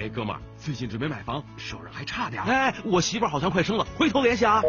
[0.00, 2.42] 哎，哥们儿，最近准备买房，手上还差点。
[2.42, 4.62] 哎，我媳妇好像快生了，回头联系啊。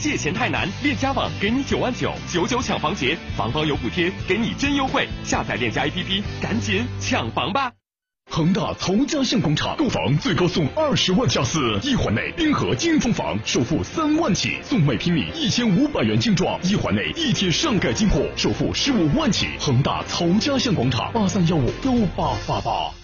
[0.00, 5.06] 借钱太难，链家网给你九万九，九九抢房节，房房有补贴，给你真优惠。
[5.22, 7.72] 下载链家 APP，赶紧抢房吧！
[8.30, 19.48] 恒大曹家巷广场购房最高送二十万加四，一环内滨河金风房首付三万起，送每平米一千五百元精装；一环内一天上盖金铺首付十五万起。
[19.60, 23.03] 恒大曹家巷广场八三幺五幺八八八。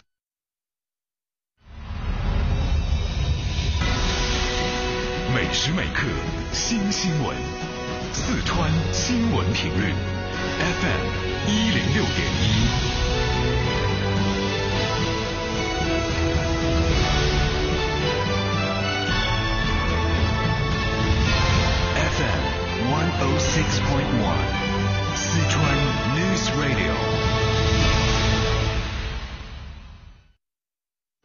[5.34, 6.06] 每时每刻
[6.52, 7.36] 新新闻，
[8.12, 9.94] 四川新闻频率
[10.58, 11.04] FM
[11.46, 12.44] 一零六点一。
[21.94, 22.42] FM
[22.90, 24.50] one o six point one，
[25.14, 25.60] 四川
[26.16, 26.92] News Radio。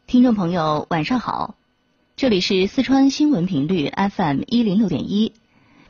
[0.06, 1.56] 听众朋友，晚上好，
[2.16, 5.34] 这里是四川新闻频率 FM 一零六点一，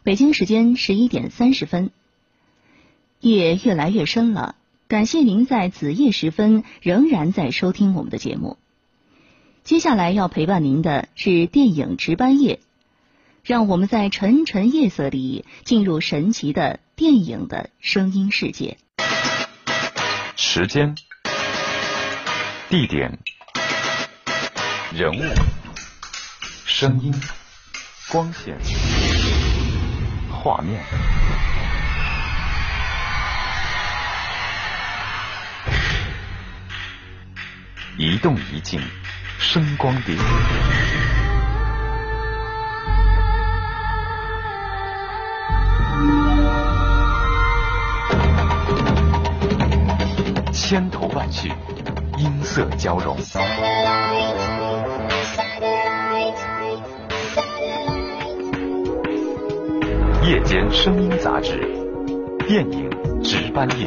[0.03, 1.93] 北京时间十一点三十分，
[3.21, 4.57] 夜越来越深了，
[4.89, 8.59] 感谢您在子夜时分仍然在收听我们的节目。
[9.63, 12.59] 接下来要陪伴您的是电影值班夜，
[13.45, 18.79] 让我们在沉沉夜色里进入神奇的电影的声音世界。
[20.35, 20.97] 时间、
[22.69, 23.17] 地点、
[24.93, 25.23] 人物、
[26.69, 27.15] 声音、
[28.11, 28.59] 光线、
[30.29, 30.83] 画面，
[37.97, 38.81] 一动一静，
[39.39, 40.19] 声光点。
[50.53, 51.49] 千头万绪，
[52.19, 53.17] 音色交融。
[60.27, 61.57] 夜间声音杂志，
[62.49, 62.91] 电影
[63.23, 63.87] 值班夜。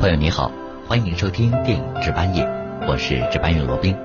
[0.00, 0.50] 朋友你好，
[0.88, 2.44] 欢迎收听电影值班夜，
[2.88, 3.96] 我是值班员罗宾。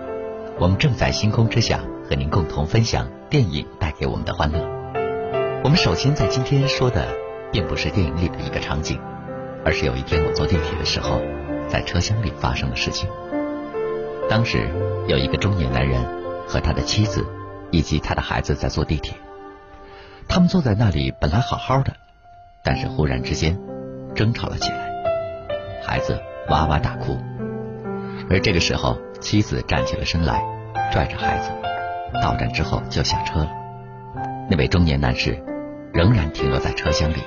[0.60, 4.60] 我们正在星空之下和您共同分享电影带给我们的欢乐。
[5.64, 7.04] 我们首先在今天说的，
[7.52, 9.00] 并不是电影里的一个场景，
[9.66, 11.20] 而是有一天我坐地铁的时候，
[11.68, 13.10] 在车厢里发生的事情。
[14.32, 14.66] 当时
[15.08, 16.02] 有一个中年男人
[16.48, 17.28] 和他的妻子
[17.70, 19.14] 以及他的孩子在坐地铁，
[20.30, 21.92] 他们坐在那里本来好好的，
[22.64, 23.60] 但是忽然之间
[24.16, 24.90] 争吵了起来，
[25.86, 27.18] 孩子哇哇大哭，
[28.30, 30.42] 而这个时候妻子站起了身来，
[30.94, 31.52] 拽着孩子，
[32.24, 33.50] 到站之后就下车了。
[34.50, 35.44] 那位中年男士
[35.92, 37.22] 仍然停留在车厢里，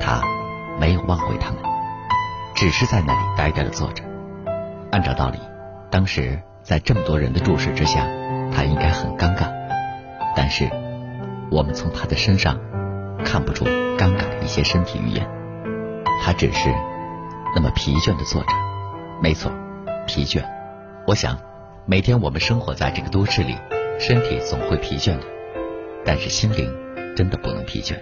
[0.00, 0.22] 他
[0.80, 1.58] 没有望回他们，
[2.54, 4.02] 只是在那里呆呆的坐着。
[4.90, 5.38] 按照道理，
[5.94, 8.04] 当时在这么多人的注视之下，
[8.52, 9.48] 他应该很尴尬，
[10.34, 10.68] 但是
[11.52, 12.58] 我们从他的身上
[13.24, 13.64] 看不出
[13.96, 15.24] 尴尬的一些身体语言，
[16.20, 16.68] 他只是
[17.54, 18.48] 那么疲倦的坐着。
[19.22, 19.52] 没错，
[20.04, 20.42] 疲倦。
[21.06, 21.38] 我想，
[21.86, 23.54] 每天我们生活在这个都市里，
[24.00, 25.24] 身体总会疲倦的。
[26.04, 26.74] 但是心灵
[27.14, 27.94] 真的不能疲倦，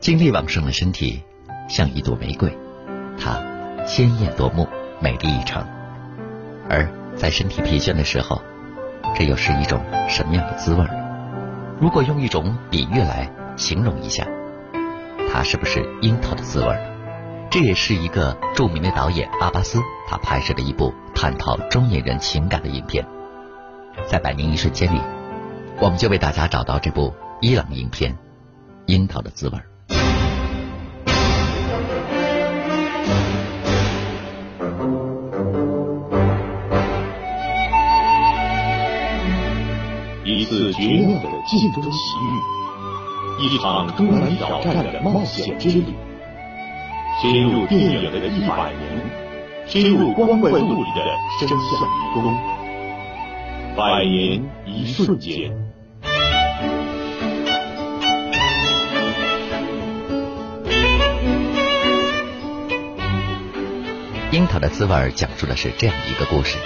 [0.00, 1.22] 精力旺盛的身体
[1.68, 2.52] 像一朵玫瑰，
[3.16, 3.40] 它
[3.86, 4.66] 鲜艳夺目，
[4.98, 5.64] 美丽异常。
[6.68, 8.42] 而在身体疲倦的时候，
[9.14, 10.84] 这又是一种什么样的滋味？
[11.80, 14.26] 如果用一种比喻来形容一下，
[15.32, 16.76] 它是不是樱桃的滋味？
[17.50, 19.78] 这也是一个著名的导演阿巴斯
[20.08, 23.06] 他拍摄的一部探讨中年人情感的影片，
[24.06, 25.00] 在百年一瞬间里。
[25.78, 28.12] 我们就为大家找到这部伊朗影片
[28.86, 29.58] 《樱桃的滋味》。
[40.76, 41.88] 绝妙的镜中奇
[43.40, 45.84] 遇，一场充满挑战的冒险之旅。
[47.22, 49.00] 深入电影的一百年，
[49.66, 51.02] 深入光怪陆离的
[51.40, 52.36] 真相迷宫。
[53.74, 55.50] 百年一瞬间。
[64.30, 66.58] 樱桃的滋味讲述的是这样一个故事：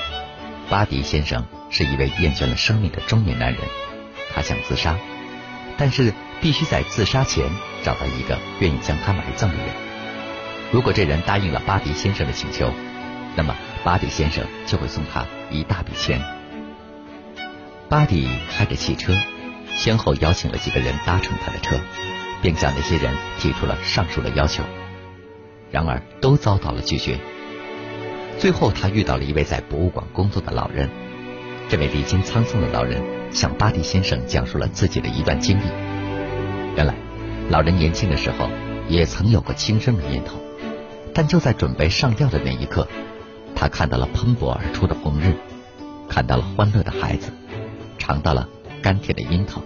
[0.69, 3.61] 巴迪先生是一位厌倦了生命的中年男人，
[4.35, 4.97] 他想自杀，
[5.77, 7.45] 但是必须在自杀前
[7.83, 9.67] 找到一个愿意将他埋葬的人。
[10.73, 12.73] 如果这人答应了巴迪先生的请求，
[13.37, 16.23] 那么巴迪先生就会送他一大笔钱。
[17.89, 19.13] 巴迪开着汽车，
[19.75, 21.77] 先后邀请了几个人搭乘他的车，
[22.41, 24.63] 并向那些人提出了上述的要求，
[25.71, 27.19] 然而都遭到了拒绝。
[28.39, 30.89] 最后，他遇到了一位在博物馆工作的老人。
[31.69, 35.64] 这位历经沧桑的老人向巴蒂先生讲述了自己的一段经历。
[36.76, 36.94] 原来，
[37.50, 38.50] 老人年轻的时候
[38.88, 40.38] 也曾有过轻生的念头，
[41.14, 42.88] 但就在准备上吊的那一刻，
[43.56, 45.36] 他看到了喷薄而出的红日，
[46.10, 47.32] 看到了欢乐的孩子，
[47.98, 48.48] 尝到了
[48.82, 49.62] 甘甜的樱桃。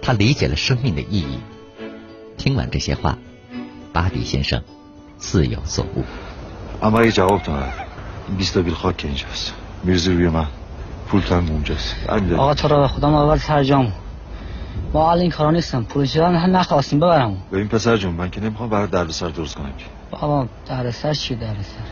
[0.00, 1.38] 他理解了生命的意义。
[2.36, 3.16] 听完这些话，
[3.92, 4.62] 巴蒂先生
[5.18, 6.04] 似有所悟。
[6.82, 7.72] اما اگه جواب داد
[8.28, 9.54] این بیستابیل خاک که اینجاست
[9.84, 10.46] میرزی روی من
[11.08, 13.92] پول تو هم اونجاست همین آقا تو را به خودم اول سرجام
[14.94, 18.40] ما حال این کارا نیستم پول شدن هم نخواستیم ببرم ببین پسر جون من که
[18.40, 21.86] نمیخوام برای دردسر درست کنم که بابا دردسر چی دردسر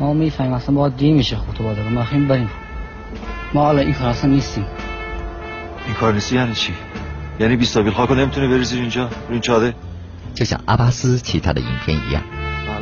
[0.00, 2.50] ما میفهمیم اصلا باید دیر میشه خود با داره ما خیلی بریم
[3.54, 4.66] ما حالا این کار اصلا نیستیم
[5.86, 6.72] این کار نیستی یعنی چی
[7.40, 9.74] یعنی بیستابیل خاک رو نمیتونی بریزی اینجا رو این چاده
[10.34, 12.22] 就像阿巴斯其他的影片一样，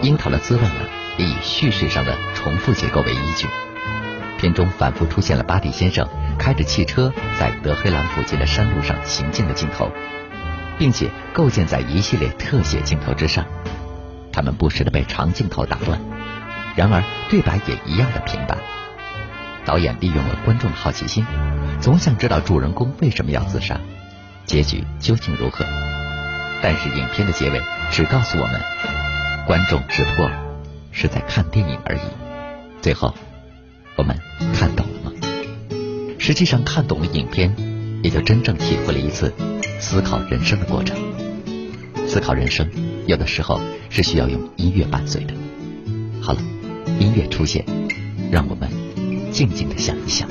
[0.02, 0.68] 樱桃的滋味呢，
[1.16, 3.48] 也以叙事上的重复结构为依据。
[4.43, 6.05] 片中反复出现了巴蒂先生
[6.37, 9.89] 开着汽车在德黑兰附近的山路上行进的镜头，
[10.77, 13.45] 并且构建在一系列特写镜头之上。
[14.33, 15.97] 他们不时的被长镜头打断，
[16.75, 18.57] 然而对白也一样的平淡。
[19.63, 21.25] 导演利用了观众的好奇心，
[21.79, 23.79] 总想知道主人公为什么要自杀，
[24.43, 25.63] 结局究竟如何。
[26.61, 27.61] 但是影片的结尾
[27.91, 28.61] 只告诉我们，
[29.47, 30.29] 观众只不过
[30.91, 32.01] 是在看电影而已。
[32.81, 33.15] 最后，
[33.95, 34.17] 我们
[34.53, 35.11] 看懂了吗？
[36.19, 37.55] 实际上，看懂了影片，
[38.01, 39.33] 也就真正体会了一次
[39.79, 40.97] 思考人生的过程。
[42.07, 42.69] 思考人生，
[43.07, 43.59] 有的时候
[43.89, 45.33] 是需要用音乐伴随的。
[46.21, 46.41] 好了，
[46.99, 47.65] 音乐出现，
[48.31, 48.69] 让我们
[49.31, 50.27] 静静的想一想。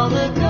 [0.00, 0.49] all the good.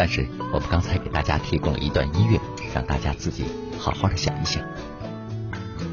[0.00, 2.40] 但是我们刚才给大家提供了一段音乐，
[2.74, 3.44] 让大家自己
[3.78, 4.66] 好好的想一想。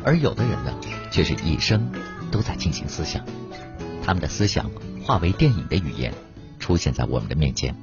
[0.02, 0.74] 而有的人呢，
[1.12, 1.92] 却是一生
[2.32, 3.26] 都在进行思想，
[4.02, 4.72] 他们的思想
[5.04, 6.14] 化为电影的语言，
[6.58, 7.76] 出现在我们的面前。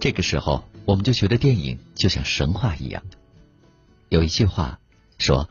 [0.00, 3.02] 这个时候，我们就觉得电影就像神话一样。
[4.08, 4.80] 有一句话
[5.18, 5.50] 说，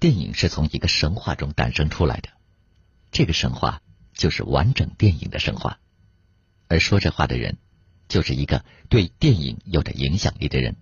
[0.00, 2.28] 电影是从一个神话中诞生出来的，
[3.10, 3.80] 这个神话
[4.12, 5.78] 就是完整电影的神话。
[6.68, 7.56] 而说这话的人，
[8.08, 10.76] 就是一个对电影有着影响力的人，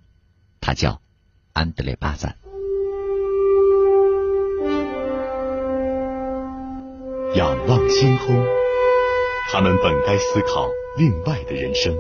[0.61, 1.01] 他叫
[1.53, 2.37] 安德烈·巴赞。
[7.35, 8.45] 仰望星空，
[9.51, 11.97] 他们本该思考另外的人生。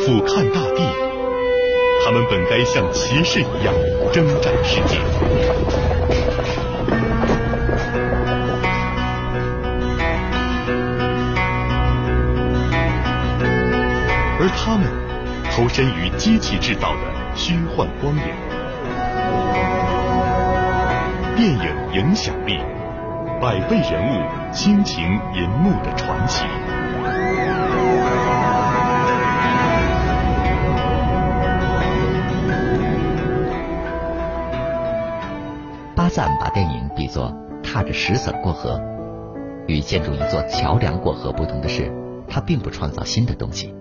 [0.00, 0.82] 俯瞰大地，
[2.04, 3.74] 他们本该像骑士一样
[4.12, 4.98] 征战世界。
[14.44, 14.90] 而他们
[15.52, 18.22] 投身于机器制造的虚幻光影。
[21.36, 22.58] 电影影响力，
[23.40, 26.44] 百位人物倾情银幕的传奇。
[35.94, 37.32] 巴赞把电影比作
[37.62, 38.80] 踏着石子过河，
[39.68, 41.92] 与建筑一座桥梁过河不同的是，
[42.26, 43.72] 他并不创造新的东西。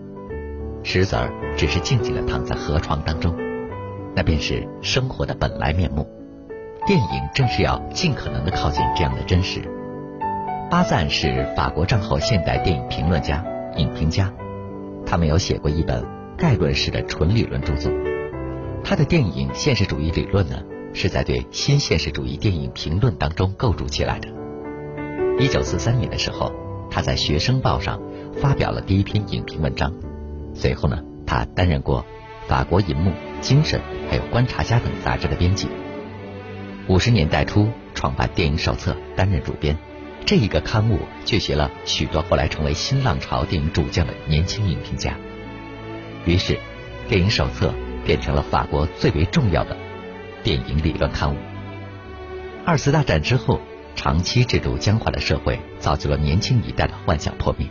[0.84, 3.36] 石子儿只是静静的躺在河床当中，
[4.16, 6.08] 那便是生活的本来面目。
[6.86, 9.62] 电影正是要尽可能的靠近这样的真实。
[10.70, 13.46] 巴赞是法国战后现代电影评论家、
[13.78, 14.34] 影评家，
[15.06, 16.04] 他没有写过一本
[16.38, 17.92] 概论式的纯理论著作。
[18.84, 20.58] 他的电影现实主义理论呢，
[20.94, 24.28] 是在对新现实主义电影评论当中构筑起来的。
[25.38, 26.52] 一九四三年的时候，
[26.90, 28.02] 他在《学生报》上
[28.42, 29.94] 发表了第一篇影评文章。
[30.62, 32.06] 随后呢，他担任过
[32.48, 33.10] 法国《银幕》
[33.42, 35.68] 《精神》还有《观察家》等杂志的编辑。
[36.88, 39.76] 五十年代初创办《电影手册》，担任主编。
[40.24, 45.16] 这一个刊物聚集了许多后来成为新浪潮电影主将的年轻影评家。
[46.26, 46.54] 于是，
[47.10, 47.74] 《电影手册》
[48.06, 49.76] 变成了法国最为重要的
[50.44, 51.38] 电影理论刊物。
[52.64, 53.60] 二次大战之后，
[53.96, 57.68] 长期制度僵化的社会造就了年轻一代的幻想破灭。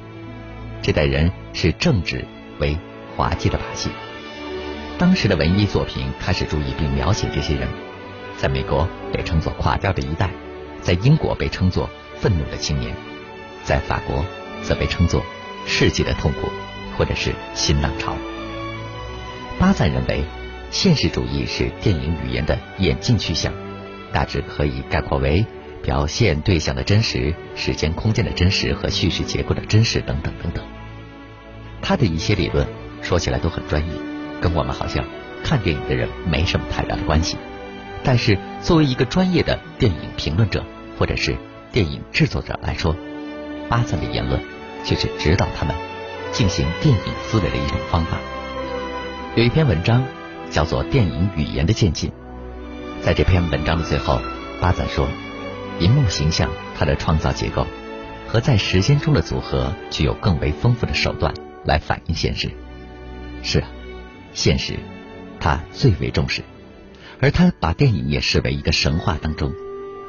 [0.83, 2.25] 这代人是政治
[2.61, 2.79] 为
[3.17, 3.91] 滑稽的把戏。
[4.99, 7.67] 当时的文艺作品开始注意并描写这些人，
[8.37, 10.31] 在美国被称作垮掉的一代，
[10.81, 11.89] 在英国被称作
[12.19, 12.95] 愤怒的青年，
[13.65, 14.25] 在法国
[14.63, 15.25] 则被称作
[15.67, 16.49] 世纪的痛苦，
[16.97, 18.15] 或者是新浪潮。
[19.59, 20.23] 巴赞认为，
[20.71, 23.53] 现实主义是电影语言的演进趋向，
[24.13, 25.45] 大致可以概括为
[25.83, 30.63] 表现对象的真实、时间空间的真实和叙事结构的真实等等等等。
[31.83, 32.67] 他的一些理论
[33.03, 33.93] 说起来都很专业，
[34.41, 35.05] 跟我们好像
[35.43, 37.37] 看电影的人没什么太大的关系。
[38.03, 40.65] 但是作为一个专业的电影评论者
[40.99, 41.37] 或者是
[41.73, 42.97] 电影制作者来说，
[43.69, 44.41] 巴赞的言论
[44.85, 45.75] 却是指导他们
[46.33, 48.19] 进行电影思维的一种方法。
[49.37, 50.05] 有一篇文章
[50.51, 52.11] 叫做《电影语言的渐进》，
[53.03, 54.21] 在这篇文章的最后，
[54.61, 55.09] 巴赞说，
[55.79, 57.67] 银幕形象它的创造结构
[58.27, 62.51] 和在时间中的组合具有更为丰富的手段来反映现实，
[63.43, 63.69] 是啊，
[64.33, 64.75] 现实
[65.39, 66.43] 他最为重视，
[67.21, 69.53] 而他把电影也视为一个神话当中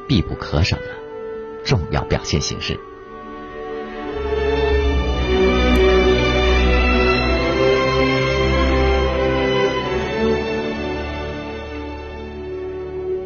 [0.08, 0.84] 必不可少的
[1.65, 2.79] 重要表现形式。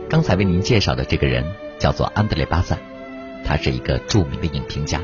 [0.10, 1.46] 刚才为您介绍的这个人
[1.78, 2.80] 叫做安德烈巴赞，
[3.46, 5.00] 他是一个著名的影评家，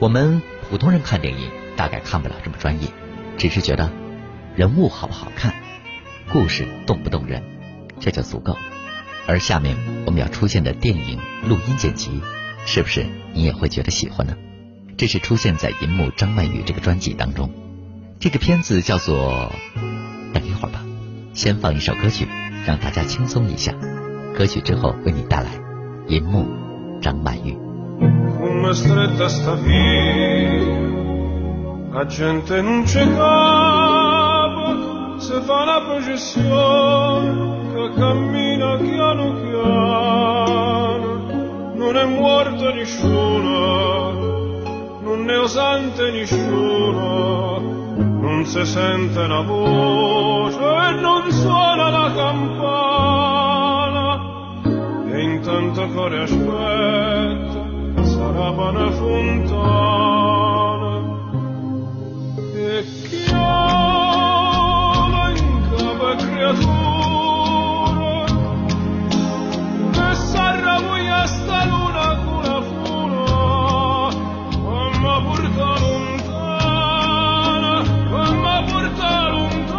[0.00, 0.42] 我们。
[0.70, 2.88] 普通人看电影大概看不了这么专业，
[3.38, 3.90] 只是觉得
[4.54, 5.54] 人物好不好看，
[6.30, 7.42] 故事动不动人，
[8.00, 8.56] 这就足够。
[9.26, 12.20] 而下面我们要出现的电影录音剪辑，
[12.66, 14.34] 是不是你也会觉得喜欢呢？
[14.96, 17.50] 这是出现在银幕张曼玉这个专辑当中。
[18.20, 19.52] 这个片子叫做……
[20.34, 20.84] 等一会儿吧，
[21.32, 22.26] 先放一首歌曲，
[22.66, 23.72] 让大家轻松一下。
[24.36, 25.50] 歌曲之后为你带来
[26.08, 26.46] 银幕
[27.00, 27.67] 张曼玉。
[27.98, 30.86] Come stretta sta via,
[31.90, 34.76] la gente non ci capa,
[35.18, 40.96] se fa una processione che cammina piano piano,
[41.74, 44.12] non è morto nessuno,
[45.00, 47.58] non è osante nessuno,
[48.20, 53.06] non si sente una voce e non suona la campana,
[55.10, 57.47] e intanto cuore aspetta
[58.40, 60.22] una fontana
[62.54, 63.30] e chiama
[65.30, 67.16] in capo creatura.
[69.90, 73.26] Che sarà voi a sta luna con la funa
[75.00, 76.92] ma porta lontana
[78.40, 79.78] ma porta lontana.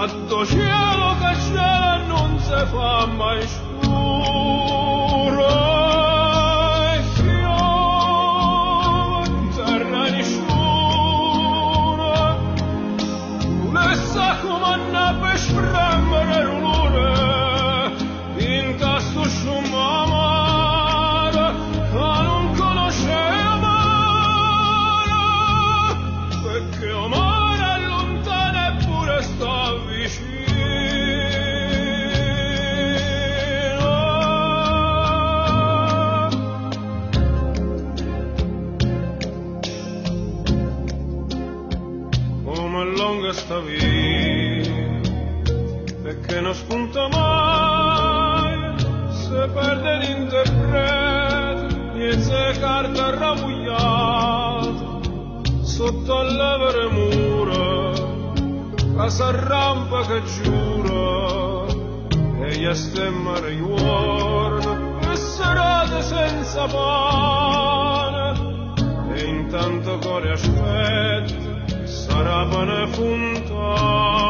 [0.00, 0.02] A
[0.44, 3.71] cielo che cielo non si fa mai scuro
[14.44, 17.31] ma n'ha per spremere l'ora
[52.52, 54.70] e se carta rabugliata
[55.62, 57.90] sotto le vere mura
[58.94, 61.64] la s'arrampa che giura
[62.44, 68.50] e gli stemma riorna e serate senza pane.
[69.14, 71.34] E intanto cuore aspetta
[71.84, 74.21] sarà pane fontana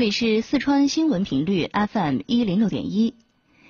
[0.00, 3.16] 这里是四川新闻频率 FM 一零六点一，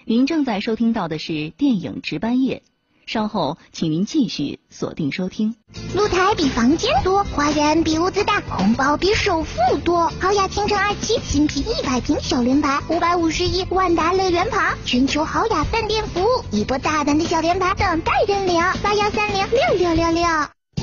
[0.05, 2.63] 您正在收听到的是电影值班夜。
[3.05, 5.57] 稍后，请您继续锁定收听。
[5.93, 10.07] 露台比房间多，花园比屋子大，红包比首付多。
[10.21, 20.25] 豪雅倾城二期新品一百平小联排，五百五十一万达乐园旁，全球豪雅饭店服务，一波大胆的小联排等待认领，八幺三零六六六六。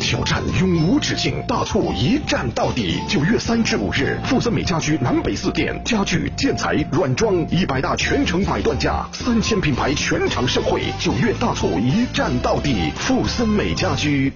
[0.08, 2.98] 挑战永无止境，大促一战到底。
[3.10, 10.82] 九月三至五日，富森美家居南北四店，家具、建材、软装一百大全程买断价，三千品牌全场盛会。
[10.98, 14.32] 九月大促一战到底，富森美家居。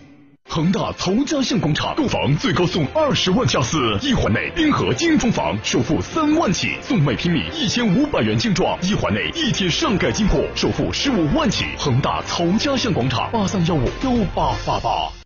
[0.50, 11.64] 恒大曹家巷广场购房最高送二十万加四，一环内滨河精装房首付三万起，送每平米一千五百元精装；一环内一天上盖金铺首付十五万起。
[11.78, 15.21] 恒大曹家巷广场八三幺五幺八八八。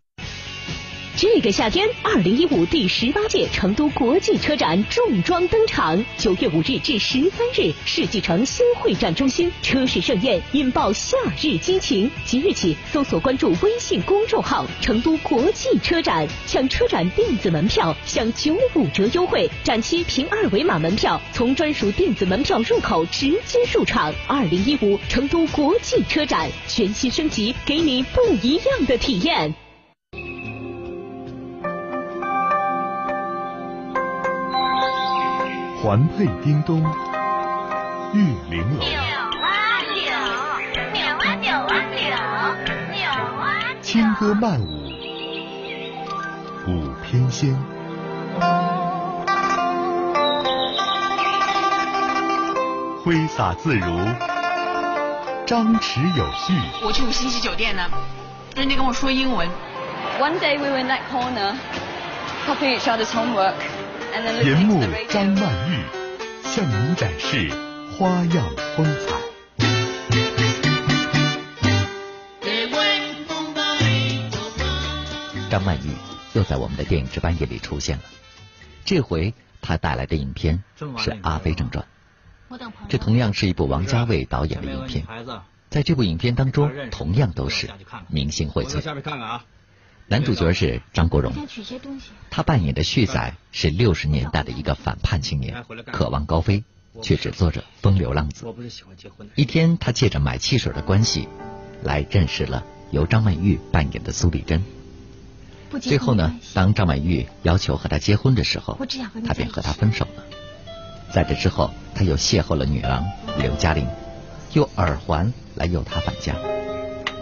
[1.17, 6.03] 这个夏天，二零一五第十八届成都国际车展重装登场。
[6.17, 12.11] 九月五日至十三日，世纪城新会展中心车市盛宴，引爆夏日激情。
[12.25, 19.49] 即日起，搜索关注微信公众号“成都国际车展”，抢车展电子门票，享九五折优惠。
[19.63, 24.13] 展期凭二维码门票，从专属电子门票入口直接入场。
[24.27, 29.55] 二零一五成都国际车展全新升级，给你不一样的体验。
[35.85, 36.83] 环佩叮咚，
[38.11, 38.99] 玉玲珑，扭
[39.39, 40.01] 啊扭，
[40.91, 42.01] 扭啊扭啊扭，
[42.91, 43.05] 扭
[43.39, 44.65] 啊轻歌曼舞，
[46.65, 47.55] 舞翩跹，
[53.03, 53.85] 挥洒自如，
[55.45, 56.53] 张弛有序。
[56.83, 57.83] 我去五星级酒店呢，
[58.55, 59.47] 人家跟我说英文。
[60.19, 61.53] One day we were in that corner,
[62.47, 63.53] copying each other's homework,
[64.43, 65.83] 银幕.张曼玉
[66.43, 67.51] 向您展示
[67.97, 69.19] 花样风采。
[75.49, 75.89] 张曼玉
[76.31, 78.03] 又在我们的电影值班夜里出现了，
[78.85, 80.85] 这回她带来的影片是
[81.21, 81.85] 《阿飞正传》，
[82.87, 85.05] 这同样是一部王家卫导演的影片。
[85.69, 87.69] 在这部影片当中，同样都是
[88.07, 88.81] 明星荟萃。
[90.07, 91.33] 男主角是张国荣，
[92.29, 96.63] 他扮演的旭仔是六十年代的一个反叛青年，渴望高飞，
[97.01, 98.45] 却只做着风流浪子。
[99.33, 101.27] 一天，他借着买汽水的关系，
[101.81, 104.63] 来认识了由张曼玉扮演的苏丽珍。
[105.81, 108.77] 最后呢，当张曼玉要求和他结婚的时候，
[109.25, 110.23] 他便和他分手了。
[111.11, 113.03] 在这之后，他又邂逅了女郎
[113.39, 113.87] 刘嘉玲，
[114.53, 116.35] 用耳环来诱她返家。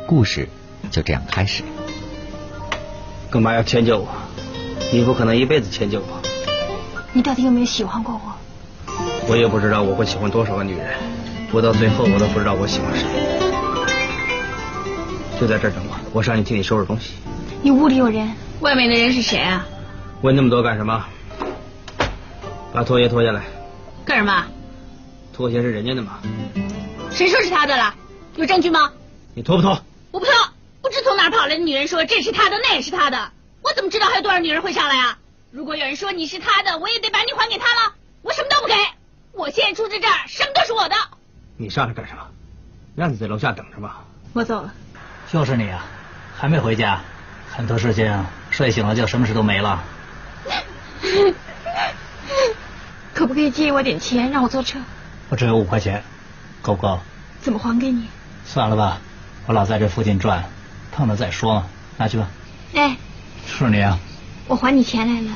[0.05, 0.49] 故事
[0.91, 1.63] 就这样开始。
[3.33, 4.07] 干嘛要迁就我？
[4.91, 6.21] 你不可能一辈子迁就我，
[7.13, 8.31] 你到底有没有喜欢过我？
[9.27, 10.93] 我也不知道我会喜欢多少个女人，
[11.49, 13.07] 不到最后我都不知道我喜欢谁。
[15.41, 17.15] 就在这儿等我，我上去替你收拾东西。
[17.63, 18.31] 你屋里有人？
[18.59, 19.65] 外面的人是谁啊？
[20.21, 21.03] 问那么多干什么？
[22.71, 23.41] 把拖鞋脱下来，
[24.05, 24.45] 干什么？
[25.35, 26.19] 拖鞋是人家的嘛，
[27.09, 27.95] 谁说是他的了？
[28.35, 28.91] 有证据吗？
[29.33, 29.71] 你脱不脱？
[30.11, 30.52] 我不知道，不知
[31.03, 35.17] 从哪儿跑来的女人说这是他的，那也是他的，我怎么知道还有多少女人会上来啊？
[35.51, 37.93] 如果有人说你是他的，我也得把你还给他了。
[38.21, 38.73] 我什么都不给，
[39.33, 40.95] 我现在住在这儿，什么都是我的。
[41.57, 42.27] 你上来干什么？
[42.95, 44.03] 让你在楼下等着吧。
[44.33, 44.73] 我走了。
[45.31, 45.85] 就是你啊，
[46.35, 47.01] 还没回家，
[47.51, 49.83] 很多事情睡醒了就什么事都没了。
[53.13, 54.79] 可不可以借我点钱让我坐车？
[55.29, 56.03] 我只有五块钱，
[56.61, 56.99] 够不够？
[57.41, 58.07] 怎么还给你？
[58.45, 58.99] 算了吧，
[59.45, 60.43] 我老在这附近转，
[60.95, 61.65] 碰了再说嘛，
[61.97, 62.29] 拿去吧。
[62.73, 62.97] 哎，
[63.47, 63.99] 是你啊，
[64.47, 65.31] 我还你钱来了，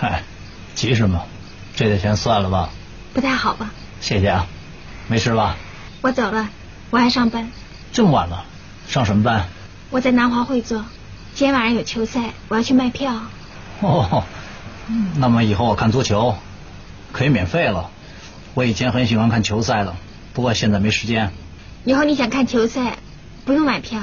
[0.00, 0.22] 嗨，
[0.74, 1.22] 急什么？
[1.74, 2.70] 这点钱算了吧，
[3.14, 3.70] 不太好吧？
[4.00, 4.46] 谢谢啊，
[5.08, 5.56] 没事吧？
[6.00, 6.48] 我走了，
[6.90, 7.48] 我还上班。
[7.92, 8.44] 这么晚了，
[8.88, 9.46] 上什么班？
[9.90, 10.84] 我在南华会做，
[11.34, 13.20] 今天晚上有球赛，我要去卖票。
[13.80, 14.24] 哦，
[15.16, 16.36] 那么以后我看足球
[17.12, 17.90] 可以免费了。
[18.54, 19.94] 我以前很喜欢看球赛的，
[20.32, 21.32] 不过现在没时间。
[21.84, 22.98] 以后你想看球赛，
[23.44, 24.00] 不用买票，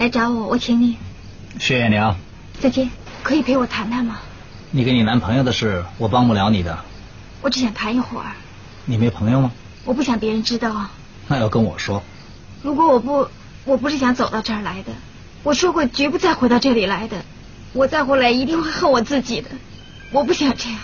[0.00, 0.96] 来找我，我请你。
[1.58, 2.16] 谢谢你啊，
[2.58, 2.88] 再见，
[3.22, 4.18] 可以陪我谈谈吗？
[4.70, 6.78] 你跟你男朋友的事我帮不了你的。
[7.42, 8.32] 我只想谈一会儿，
[8.86, 9.52] 你没朋友吗？
[9.84, 10.86] 我不想别人知道。
[11.28, 12.02] 那要跟我说。
[12.62, 13.28] 如果我不，
[13.66, 14.92] 我不是想走到这儿来的，
[15.42, 17.22] 我说过绝不再回到这里来的。
[17.74, 19.50] 我再回来一定会恨我自己的。
[20.12, 20.78] 我不想这样，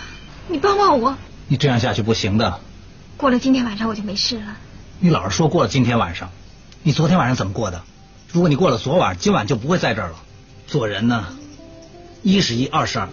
[0.47, 1.17] 你帮帮我。
[1.47, 2.59] 你这样下去不行的。
[3.17, 4.57] 过了今天晚上我就没事了。
[4.99, 6.29] 你老是说过了今天晚上，
[6.83, 7.81] 你昨天晚上怎么过的？
[8.37, 10.15] 如果你过了昨晚，今晚就不会在这儿了。
[10.67, 11.25] 做人呢，
[12.21, 13.09] 一是一，二是二。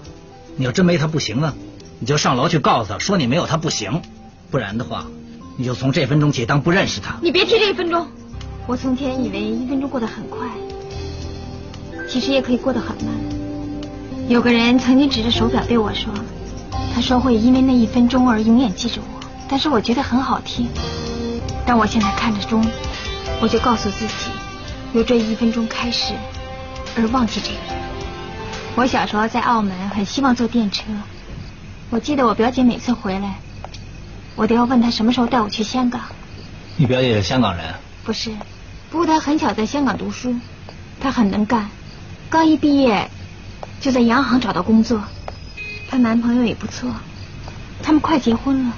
[0.59, 1.55] 你要真没他不行呢，
[1.99, 4.03] 你就上楼去告诉他说你没有他不行，
[4.51, 5.07] 不然的话，
[5.57, 7.17] 你就从这分钟起当不认识他。
[7.23, 8.07] 你别提这一分钟，
[8.67, 10.47] 我从前以为一分钟过得很快，
[12.07, 13.15] 其实也可以过得很慢。
[14.29, 16.13] 有个人曾经指着手表对我说，
[16.95, 20.69] 他说会因为那一分钟而永远记着我，但是我觉得很好听。
[21.65, 22.63] 但我现在看着钟，
[23.41, 24.31] 我就告诉自己，
[24.95, 26.15] 由这一分钟开始，
[26.97, 27.85] 而忘记这个人。
[28.77, 30.85] 我小时候在澳门很希望坐电车，
[31.91, 33.41] 我记得我表姐每次回来，
[34.37, 36.01] 我都要问她什么时候带我去香港。
[36.77, 38.31] 你表姐是香港人，不是，
[38.89, 40.37] 不过她很小在香港读书，
[41.01, 41.69] 她很能干，
[42.31, 43.11] 刚一毕业
[43.81, 45.03] 就在洋行找到工作，
[45.91, 46.89] 她男朋友也不错，
[47.83, 48.73] 他们快结婚了。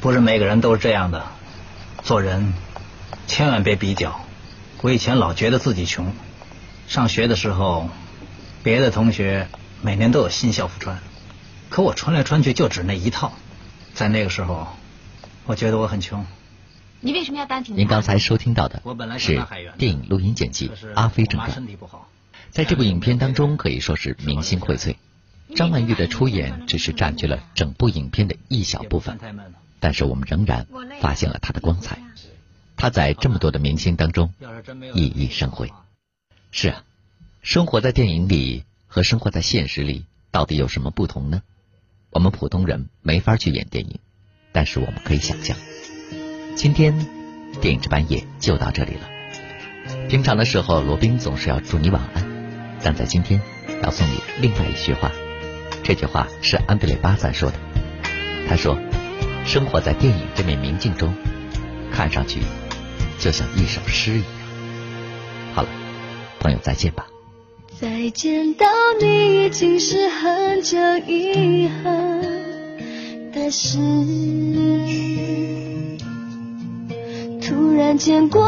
[0.00, 1.24] 不是每个人都是这样的。
[2.04, 2.52] 做人
[3.26, 4.21] 千万别比较。
[4.82, 6.12] 我以前老觉得自己穷，
[6.88, 7.88] 上学的时候，
[8.64, 9.46] 别的同学
[9.80, 10.98] 每年都有新校服穿，
[11.68, 13.32] 可我穿来穿去就只那一套。
[13.94, 14.66] 在那个时候，
[15.46, 16.26] 我觉得我很穷。
[16.98, 17.76] 你为什么要单挺？
[17.76, 19.40] 您刚才收听到的我本来是
[19.78, 21.64] 电影录音剪辑《阿飞正传
[22.50, 24.96] 在这部影片当中，可以说是明星荟萃。
[25.54, 29.16] 张曼玉的出演只是占据了整部影片的一小部分，
[29.78, 30.66] 但是我们仍然
[31.00, 31.98] 发现了她的光彩。
[32.82, 34.34] 她在这么多的明星当中
[34.92, 35.70] 熠熠生辉。
[36.50, 36.82] 是啊，
[37.40, 41.42] 生活在电影里和生活在现实里到底有什么不同呢？
[42.10, 44.00] 我们普通人没法去演电影，
[44.50, 45.56] 但是我们可以想象。
[46.56, 47.06] 今天
[47.60, 49.08] 电影值班夜就到这里了。
[50.08, 53.40] 平常的时候，罗宾总是要祝你晚安，但在今天
[53.84, 55.12] 要送你另外一句话。
[55.84, 57.56] 这句话是安德烈巴赞说的。
[58.48, 58.76] 他说
[59.46, 61.14] ：“生活在电影这面明镜中，
[61.92, 62.40] 看上去
[63.22, 64.26] 就像一首诗一样。”
[65.54, 65.68] 好了，
[66.40, 67.06] 朋友再见吧。
[67.80, 68.66] 再见到
[69.00, 71.90] 你已经是很久以后
[73.32, 73.78] 的事。
[77.40, 78.42] 突然间，过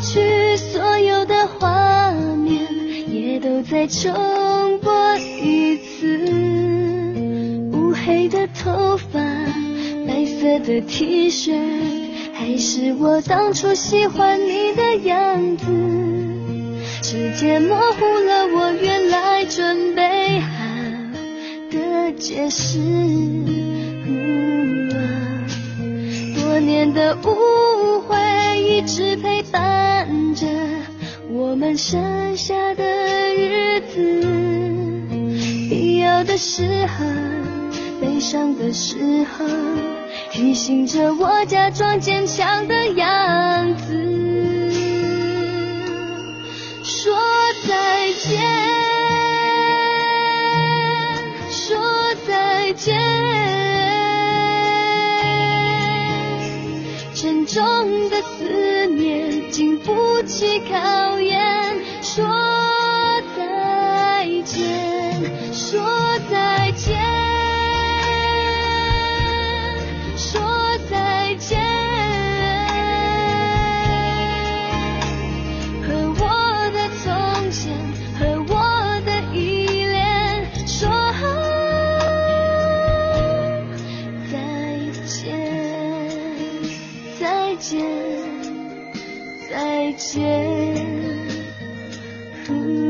[0.00, 2.66] 去所有的画面
[3.12, 6.18] 也都再重播一次。
[7.72, 9.18] 乌黑的头发，
[10.06, 11.52] 白色的 T 恤，
[12.48, 15.66] 还是我当初喜欢你的样子。
[17.02, 20.48] 时间模糊了我原来准备好
[21.70, 22.78] 的解释。
[26.34, 28.16] 多年的误会
[28.62, 30.46] 一直陪伴着
[31.30, 34.26] 我们剩下的日子。
[35.68, 37.04] 必要的时候，
[38.00, 38.96] 悲伤的时
[39.36, 39.44] 候，
[40.38, 44.72] 提醒着我假装坚强的样子。
[46.84, 47.12] 说
[47.66, 48.40] 再见，
[51.50, 51.76] 说
[52.24, 52.96] 再见，
[57.16, 61.34] 沉重的思念经不起考验。
[62.00, 62.24] 说
[63.36, 65.82] 再见，说
[66.30, 66.57] 再
[92.48, 92.87] 说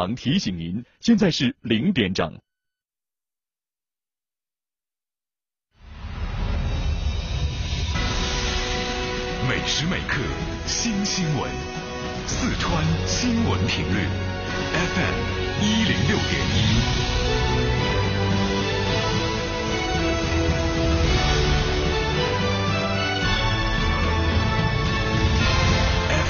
[0.00, 2.40] 行提醒您，现在是零点整。
[9.46, 10.22] 每时每刻
[10.64, 11.50] 新新闻，
[12.26, 14.06] 四川新闻频率
[14.72, 15.16] ，FM
[15.60, 16.56] 一零六点一。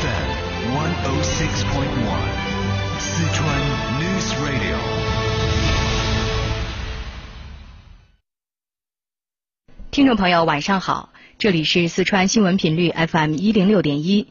[0.00, 0.28] FM
[0.74, 2.49] one oh six point one，
[3.20, 3.46] 四川
[4.00, 4.76] News Radio。
[9.90, 14.28] 听众朋友，晚上好，这里是四川新闻频率 FM 一零六点一，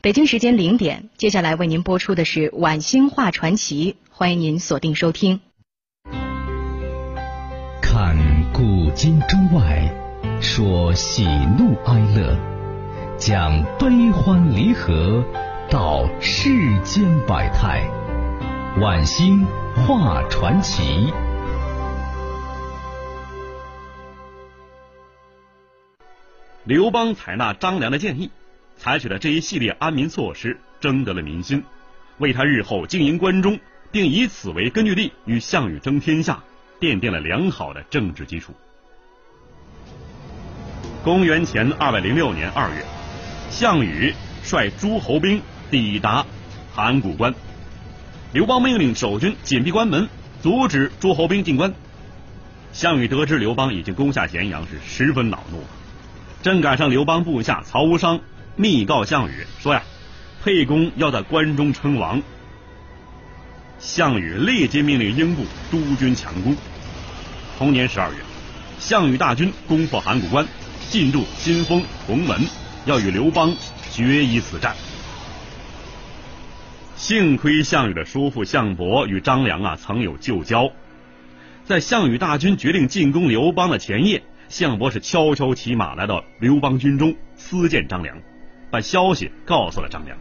[0.00, 5.42] 北京时间零点，接下来为您播出的是晚星话传奇，欢迎您锁定收听。
[7.82, 8.16] 看
[8.54, 9.92] 古今中外，
[10.40, 11.26] 说喜
[11.58, 12.38] 怒哀乐，
[13.18, 15.22] 讲悲欢离合，
[15.68, 16.48] 道世
[16.84, 17.86] 间百态，
[18.80, 19.44] 晚星
[19.86, 21.12] 画传奇。
[26.64, 28.30] 刘邦采纳张良的建议，
[28.78, 31.62] 采取了这一系列安民措施，征得了民心，
[32.16, 33.58] 为他日后经营关中，
[33.92, 36.42] 并以此为根据地与项羽争天下，
[36.80, 38.54] 奠定了良好的政治基础。
[41.04, 42.82] 公元前二百零六年二月，
[43.50, 46.24] 项羽率诸侯兵抵达
[46.72, 47.34] 函谷关，
[48.32, 50.08] 刘邦命令守军紧闭关门，
[50.40, 51.74] 阻止诸侯兵进关。
[52.72, 55.64] 项羽得知刘邦已经攻下咸阳，是十分恼怒。
[56.40, 58.20] 正赶上刘邦部下曹无伤
[58.54, 59.82] 密告项羽说呀，
[60.44, 62.22] 沛公要在关中称王。
[63.80, 66.56] 项羽立即命令英布督军强攻。
[67.58, 68.18] 同年十二月，
[68.78, 70.46] 项羽大军攻破函谷关，
[70.88, 72.40] 进入新丰、鸿门，
[72.84, 73.52] 要与刘邦
[73.90, 74.76] 决一死战。
[77.00, 80.70] 幸亏项羽的叔父项伯与张良啊曾有旧交，
[81.64, 84.22] 在项羽大军决定进攻刘邦的前夜。
[84.50, 88.18] 项伯是悄悄骑马来到刘邦军中私见张良，
[88.70, 90.18] 把消息告诉了张良，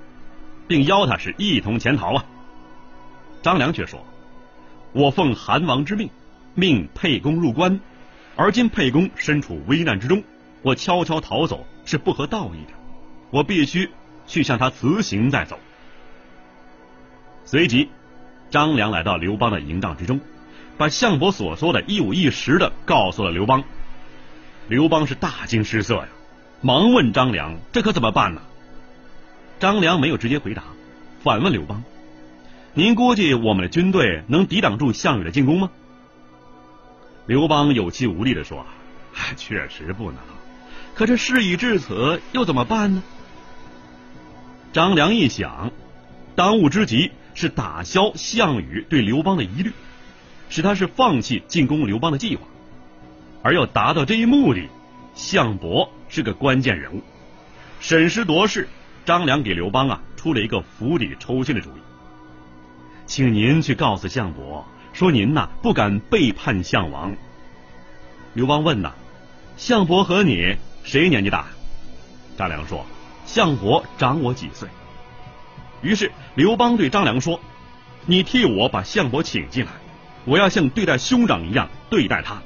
[0.69, 2.23] 并邀他是一同潜逃啊。
[3.41, 4.05] 张良却说
[4.93, 6.09] ：“我奉韩王之命，
[6.55, 7.81] 命沛公入关，
[8.37, 10.23] 而今沛公身处危难之中，
[10.61, 12.73] 我悄悄逃走是不合道义的，
[13.31, 13.89] 我必须
[14.25, 15.59] 去向他辞行再走。”
[17.51, 17.89] 随即，
[18.51, 20.19] 张良来到刘邦的营帐之中，
[20.77, 23.63] 把项伯所说的一五一十的告诉了刘邦。
[24.67, 26.09] 刘邦是大惊失色呀，
[26.61, 28.43] 忙问张良：“这可怎么办呢？”
[29.59, 30.61] 张良没有直接回答，
[31.23, 31.83] 反问刘邦
[32.75, 35.71] ：“您估计我们的军队能抵挡住项羽的进攻吗？”
[37.25, 38.63] 刘邦有气无力的说
[39.35, 40.19] ：“确实不能，
[40.93, 43.01] 可这事已至此，又怎么办呢？”
[44.71, 45.71] 张良一想，
[46.35, 49.71] 当务之急是打消项羽对刘邦的疑虑，
[50.49, 52.41] 使他是放弃进攻刘邦的计划。
[53.41, 54.67] 而要达到这一目的，
[55.15, 57.01] 项伯是个关键人物。
[57.79, 58.67] 审时度势，
[59.05, 61.79] 张良给刘邦啊出了一个釜底抽薪的主意，
[63.05, 67.15] 请您去告诉项伯，说您呐不敢背叛项王。
[68.33, 68.91] 刘邦问呐，
[69.55, 71.47] 项伯和你谁年纪大？
[72.37, 72.85] 张良说，
[73.25, 74.67] 项伯长我几岁。
[75.81, 77.39] 于是刘邦对张良说，
[78.05, 79.71] 你替我把项伯请进来，
[80.25, 82.41] 我要像对待兄长一样对待他。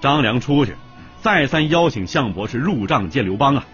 [0.00, 0.74] 张良出去，
[1.20, 3.64] 再三邀请项伯是入帐见刘邦啊。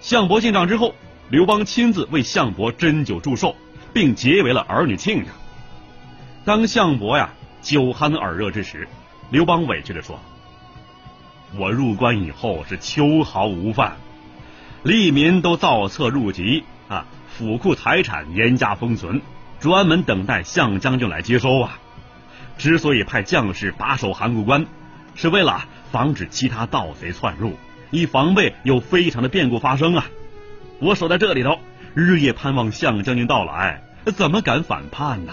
[0.00, 0.94] 项伯进帐之后，
[1.28, 3.54] 刘邦亲自为项伯斟酒祝寿，
[3.92, 5.30] 并结为了儿女亲家。
[6.44, 8.88] 当项伯呀酒酣耳热之时，
[9.30, 10.18] 刘邦委屈的说
[11.56, 13.96] ：“我入关以后是秋毫无犯，
[14.84, 19.20] 吏民都造册入籍啊，府库财产严加封存，
[19.58, 21.78] 专门等待项将军来接收啊。”
[22.56, 24.66] 之所以派将士把守函谷关，
[25.14, 27.54] 是为了防止其他盗贼窜入，
[27.90, 30.06] 以防备有非常的变故发生啊！
[30.78, 31.58] 我守在这里头，
[31.94, 33.82] 日夜盼望项将军到来，
[34.16, 35.32] 怎么敢反叛呢？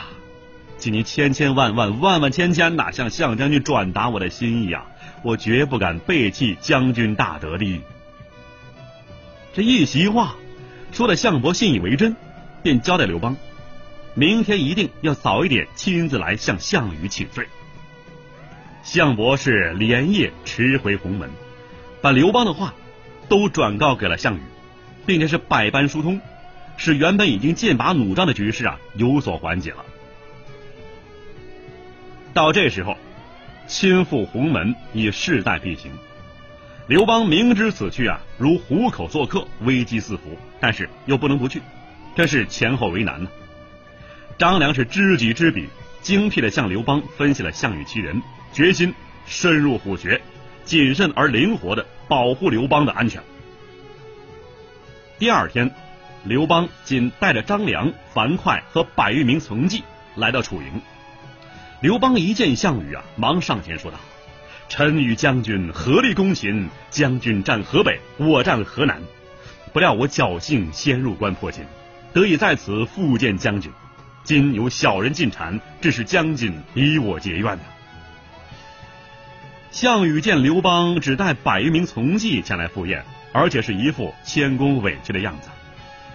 [0.78, 4.86] 请您千千万万万万千千呐，向项将军转达我的心意啊！
[5.24, 7.82] 我绝不敢背弃将军大德的。
[9.58, 10.36] 这一席话
[10.92, 12.16] 说的项伯信以为真，
[12.62, 13.36] 便交代刘邦。
[14.14, 17.48] 明天一定要早一点亲自来向项羽请罪。
[18.84, 21.32] 项伯是连夜驰回鸿门，
[22.04, 22.76] 把刘邦的话
[23.30, 24.42] 都转告给了项羽，
[25.08, 26.22] 并且是百般疏通，
[26.78, 29.84] 使原本已经剑拔弩张的局势啊有所缓解了。
[32.32, 32.96] 到这时候，
[33.66, 35.92] 亲赴鸿门已势在必行。
[36.88, 41.62] 刘邦明知此去啊如虎口做客，危机四伏，但是又不能不去。
[42.16, 43.30] 这是前后为难呢。
[44.38, 45.68] 张良是知己知彼，
[46.02, 48.22] 精辟的向刘邦分析了项羽其人，
[48.54, 48.94] 决心
[49.26, 50.22] 深入虎穴，
[50.64, 53.22] 谨慎而灵活的保护刘邦的安全。
[55.20, 55.70] 第二天，
[56.24, 59.84] 刘邦仅带着张良、樊哙和百余名从骑
[60.16, 60.82] 来到楚营。
[61.82, 63.98] 刘邦一见项羽啊，忙上前说道
[64.70, 69.02] ：“臣与将军合力攻秦，将军占河北，我占河南。
[69.72, 71.64] 不料我侥幸先入关破秦，
[72.14, 73.72] 得以在此复见将军。
[74.24, 77.64] 今有小人进谗，致使将军以我结怨呐。”
[79.72, 85.50] 项羽见刘邦只带百余名从骑前来赴宴，而且是一副谦恭委屈的样子，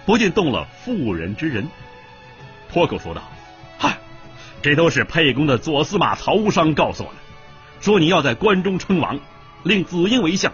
[0.05, 1.67] 不禁动了妇人之仁，
[2.71, 3.23] 脱口说道
[3.79, 3.97] ：“嗨，
[4.61, 7.15] 这都是沛公的左司马曹无伤告诉我的，
[7.83, 9.19] 说你要在关中称王，
[9.63, 10.53] 令子婴为相，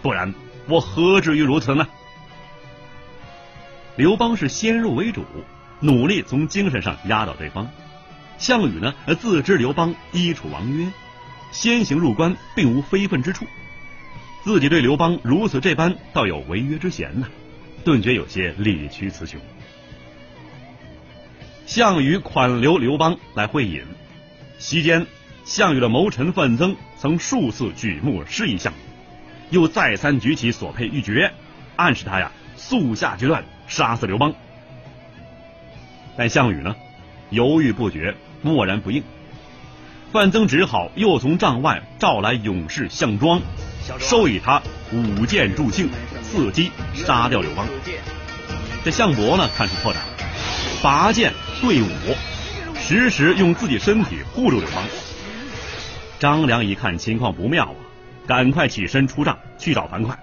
[0.00, 0.32] 不然
[0.68, 1.88] 我何至于如此呢？”
[3.98, 5.24] 刘邦是先入为主，
[5.80, 7.68] 努力从精神上压倒对方。
[8.38, 10.86] 项羽呢，自知刘邦依楚王约。
[11.50, 13.44] 先行入关，并无非分之处，
[14.44, 17.26] 自己对刘邦如此这般，倒有违约之嫌呢，
[17.84, 19.40] 顿觉有些理屈词穷。
[21.66, 23.82] 项羽款留刘邦来会饮，
[24.60, 25.06] 席间，
[25.48, 28.76] 项羽的谋臣范增曾数次举目示意项羽，
[29.48, 31.30] 又再三举起所佩玉珏，
[31.74, 34.34] 暗示他呀速下决断，杀死刘邦。
[36.18, 36.76] 但项羽呢，
[37.30, 39.02] 犹豫不决，默然不应。
[40.12, 43.40] 范增只好又从帐外召来勇士项庄，
[43.98, 44.60] 授以他
[44.92, 45.88] 舞剑助兴，
[46.22, 47.66] 伺机杀掉刘邦。
[48.84, 49.96] 这项伯呢，看出破绽，
[50.82, 51.32] 拔剑
[51.62, 51.86] 对舞，
[52.76, 54.84] 时时用自己身体护住刘邦。
[56.18, 57.76] 张良一看情况不妙啊，
[58.26, 60.18] 赶快起身出帐去找樊哙，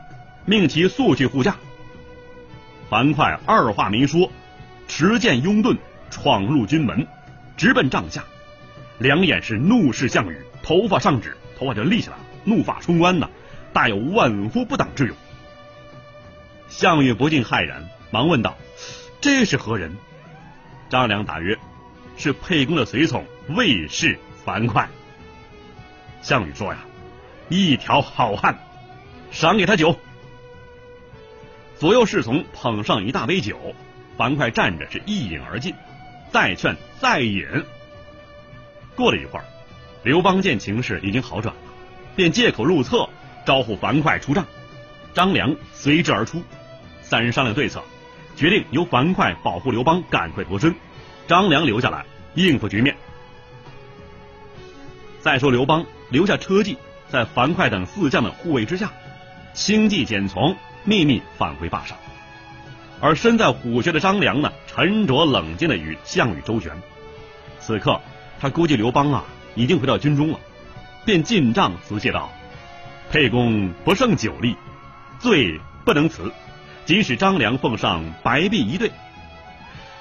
[0.45, 1.55] 命其速去护驾。
[2.89, 4.29] 樊哙二话没说，
[4.87, 5.77] 持剑拥盾
[6.09, 7.07] 闯入军门，
[7.55, 8.23] 直奔帐下。
[8.97, 13.29] 两眼是怒视项羽，头发上指，头发就立起来，怒发冲冠呐，
[13.71, 15.15] 大有万夫不挡之勇。
[16.67, 18.57] 项羽不禁骇然，忙问道
[19.21, 19.95] ：“这是何人？”
[20.89, 21.57] 张良答曰
[22.17, 24.89] ：“是沛公的随从卫士樊哙。”
[26.25, 26.79] 项羽说：“呀，
[27.49, 28.57] 一条好汉，
[29.29, 29.95] 赏给他酒。”
[31.77, 33.75] 左右侍从捧上一大杯酒，
[34.17, 35.75] 樊哙站着是一饮而尽，
[36.31, 37.45] 再劝再饮。
[38.95, 39.45] 过了一会儿，
[40.01, 41.61] 刘邦见情势已经好转了，
[42.15, 43.07] 便借口入厕，
[43.45, 44.47] 招呼樊哙出帐。
[45.13, 46.41] 张良随之而出，
[47.03, 47.83] 三人商量对策，
[48.35, 50.73] 决定由樊哙保护刘邦赶快脱身，
[51.27, 52.03] 张良留下来
[52.33, 52.97] 应付局面。
[55.19, 56.77] 再说刘邦留下车骑，
[57.09, 58.91] 在樊哙等四将的护卫之下，
[59.53, 61.97] 轻骑简从，秘密返回霸上。
[63.01, 66.71] 而身在虎穴的张良呢，沉着冷静的与项羽周旋。
[67.59, 68.01] 此刻。
[68.37, 69.23] 他估计刘邦啊
[69.55, 70.39] 已经回到军中了，
[71.05, 72.29] 便进帐辞谢道
[73.09, 74.57] ：“沛公不胜酒力，
[75.19, 76.33] 罪不能辞，
[76.83, 78.91] 即使张良奉上白璧一对，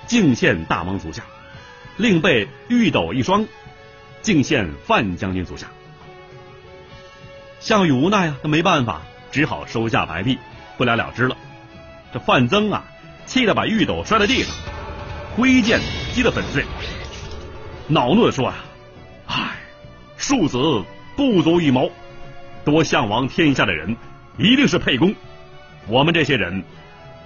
[0.09, 1.23] 敬献大王足下，
[1.97, 3.47] 另备玉斗一双，
[4.21, 5.69] 敬献范将军足下。”
[7.65, 9.01] 项羽无奈啊，他没办法，
[9.33, 10.39] 只好收下白璧，
[10.77, 11.35] 不了了之了。
[12.13, 12.85] 这范增啊，
[13.25, 14.55] 气得把玉斗摔在地上，
[15.35, 15.81] 挥剑
[16.13, 16.63] 击得粉碎。
[17.89, 18.55] 恼怒的说：“啊，
[19.29, 19.57] 唉，
[20.19, 20.85] 庶子
[21.17, 21.91] 不足与谋，
[22.67, 23.97] 夺项王天下的人
[24.37, 25.15] 一定是沛公，
[25.87, 26.65] 我们这些人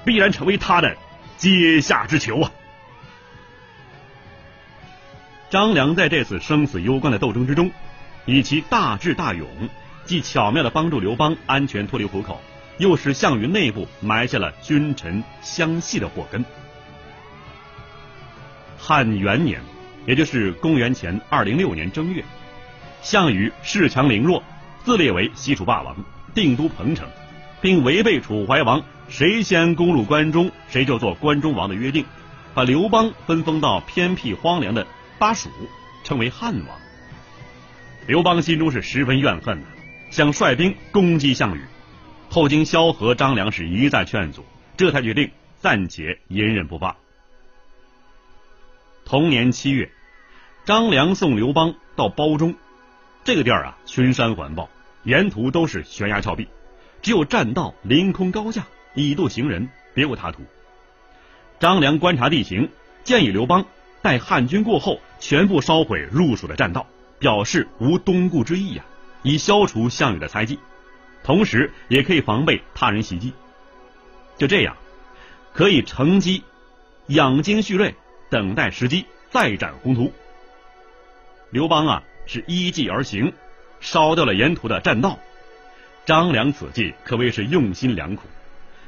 [0.05, 0.97] 必然成为他的
[1.37, 2.53] 阶下之囚啊！”
[5.51, 7.73] 张良在这次生死攸关的斗争之中，
[8.25, 9.49] 以其大智大勇，
[10.09, 12.41] 既巧妙的帮助刘邦安全脱离虎口，
[12.79, 16.45] 又使项羽内部埋下了君臣相系的祸根。
[18.77, 19.61] 汉元年。
[20.07, 22.25] 也就是公元前二零六年正月，
[23.03, 24.43] 项羽恃强凌弱，
[24.83, 25.95] 自列为西楚霸王，
[26.35, 27.07] 定都彭城，
[27.61, 32.07] 并违背楚怀王谁先攻入关中，谁就做关中王的约定，
[32.55, 34.87] 把刘邦分封到偏僻荒凉的
[35.19, 35.51] 巴蜀，
[36.05, 36.79] 称为汉王。
[38.07, 39.67] 刘邦心中是十分怨恨的，
[40.11, 41.61] 想率兵攻击项羽，
[42.31, 44.45] 后经萧何、张良是一再劝阻，
[44.77, 45.31] 这才决定
[45.61, 46.97] 暂且隐忍不发。
[49.05, 49.91] 同年七月。
[50.65, 52.55] 张良送刘邦到褒中，
[53.25, 54.69] 这个地儿啊，群山环抱，
[55.03, 56.47] 沿途都是悬崖峭壁，
[57.01, 60.43] 只有栈道凌空高架，以渡行人，别无他途。
[61.59, 62.69] 张良观察地形，
[63.03, 63.65] 建议刘邦
[64.03, 66.87] 待汉军过后，全部烧毁入蜀的栈道，
[67.19, 68.85] 表示无东顾之意呀，
[69.23, 70.59] 以消除项羽的猜忌，
[71.25, 73.33] 同时也可以防备他人袭击。
[74.37, 74.77] 就这样，
[75.53, 76.45] 可以乘机
[77.09, 77.95] 养精蓄锐，
[78.31, 80.13] 等待时机再展宏图。
[81.51, 83.33] 刘邦啊是依计而行，
[83.81, 85.19] 烧掉了沿途的栈道。
[86.05, 88.23] 张良此计可谓是用心良苦，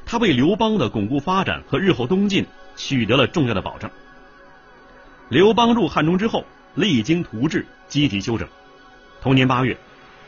[0.05, 3.89] 他为刘邦的巩固发展和日后东进取得了重要的保证。
[5.29, 8.47] 刘邦入汉中之后，励精图治，积极修整。
[9.21, 9.77] 同年八月，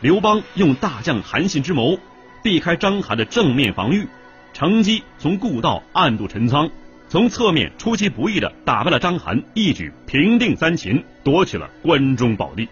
[0.01, 1.97] 刘邦用大将韩信之谋，
[2.43, 4.07] 避开章邯的正面防御，
[4.53, 6.69] 乘机从故道暗度陈仓，
[7.07, 12.67] 从侧面出其不意的打败了章邯，一举平定三秦，夺取了关中宝地。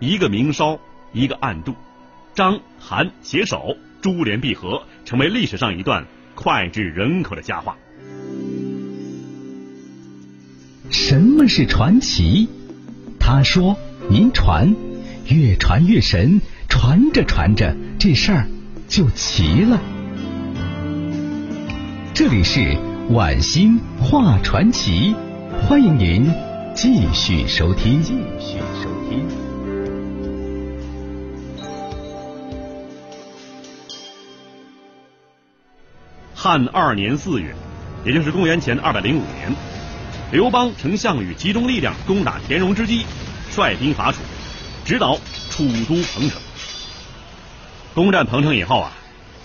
[0.00, 0.78] 一个明烧，
[1.12, 1.74] 一个暗度，
[2.34, 6.04] 章韩携手，珠联璧合，成为历史上一段
[6.34, 7.76] 脍炙人口的佳话。
[10.90, 12.48] 什么是传奇？
[13.18, 13.76] 他说
[14.10, 14.74] ：“您传，
[15.26, 18.46] 越传越神，传着传着，这事儿
[18.88, 19.80] 就齐了。”
[22.12, 22.76] 这里是
[23.08, 25.14] 晚星话传奇，
[25.62, 26.30] 欢迎您
[26.74, 28.02] 继续收听。
[28.02, 29.26] 继续收听。
[36.34, 37.54] 汉二年四月，
[38.04, 39.50] 也就是公元前二百零五年，
[40.30, 43.06] 刘邦乘项羽集中力量攻打田荣之机，
[43.50, 44.18] 率兵伐楚，
[44.84, 45.16] 直捣
[45.50, 46.40] 楚都彭城。
[47.94, 48.92] 攻占彭城以后啊，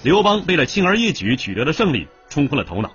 [0.03, 2.91] 刘邦为了轻而易举取得的胜利冲昏了头脑，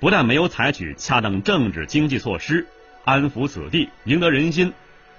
[0.00, 2.66] 不但没有采取恰当政治经济措施
[3.04, 4.72] 安抚此地、赢得人心，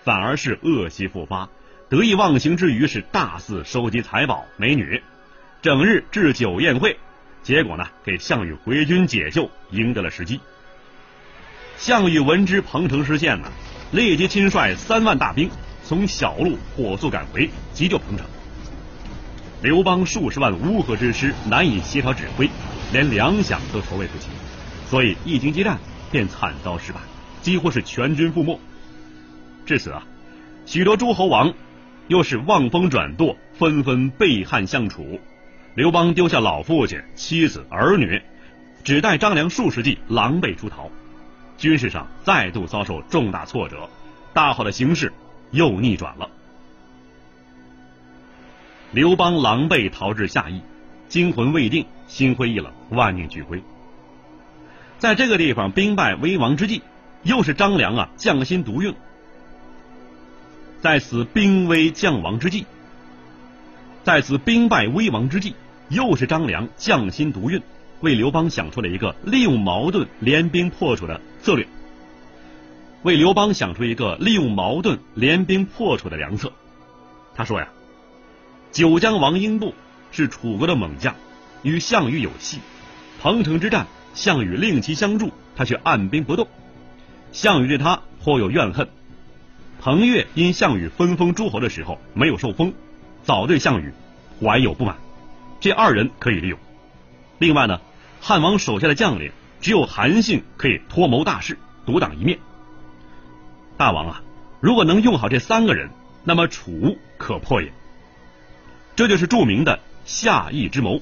[0.04, 1.50] 反而是恶习复发，
[1.90, 5.02] 得意忘形之余是大肆收集财宝美女，
[5.62, 6.98] 整日置酒宴会。
[7.42, 10.40] 结果呢，给项羽回军解救赢得了时机。
[11.78, 13.50] 项羽闻知彭城失陷呢，
[13.92, 15.50] 立即亲率三万大兵
[15.88, 18.26] 从小路火速赶回，急救彭城。
[19.62, 22.50] 刘邦数十万乌合之师难以协调指挥，
[22.92, 24.28] 连粮饷都筹备不齐，
[24.86, 25.80] 所以一经激战
[26.12, 27.00] 便惨遭失败，
[27.42, 28.60] 几乎是全军覆没。
[29.66, 30.04] 至此啊，
[30.66, 31.54] 许多诸侯王
[32.10, 35.22] 又是望风转舵，纷纷背汉向楚。
[35.74, 38.22] 刘邦丢下老父亲、妻子、儿女，
[38.84, 40.92] 只带张良数十骑，狼狈出逃。
[41.58, 43.90] 军事上再度遭受重大挫折，
[44.34, 45.14] 大好的形势
[45.52, 46.30] 又逆转了。
[48.92, 50.62] 刘邦狼狈逃至下邑，
[51.10, 53.62] 惊魂未定，心灰意冷，万念俱灰。
[55.00, 56.82] 在这个地方兵败危亡之际，
[57.24, 58.94] 又是张良啊匠心独运。
[60.82, 62.66] 在此兵危将亡之际，
[64.04, 65.56] 在此兵败危亡之际。
[65.90, 67.62] 又是张良匠心独运，
[68.02, 71.66] 为刘邦想出了一个利用矛盾联兵破楚的策略，
[73.04, 76.52] 为刘邦想出一个利用矛盾联兵破楚的良策。
[77.36, 77.68] 他说呀，
[78.72, 79.74] 九江王英布
[80.12, 81.16] 是楚国的猛将，
[81.62, 82.60] 与项羽有隙。
[83.22, 86.48] 彭城之战，项羽令其相助，他却按兵不动。
[87.32, 88.88] 项羽对他颇有怨恨。
[89.80, 92.74] 彭越因项羽分封诸侯的时候没有受封，
[93.24, 93.94] 早对项羽
[94.42, 94.98] 怀有不满。
[95.60, 96.58] 这二人可以利用。
[97.38, 97.80] 另外呢，
[98.20, 99.32] 汉王手下的将领
[99.62, 102.40] 只有韩信可以托谋大事，独当一面。
[103.78, 104.22] 大王啊，
[104.60, 105.92] 如果能用好这三个人，
[106.24, 107.72] 那么楚可破也。
[108.96, 111.00] 这就是著名的下邑之谋。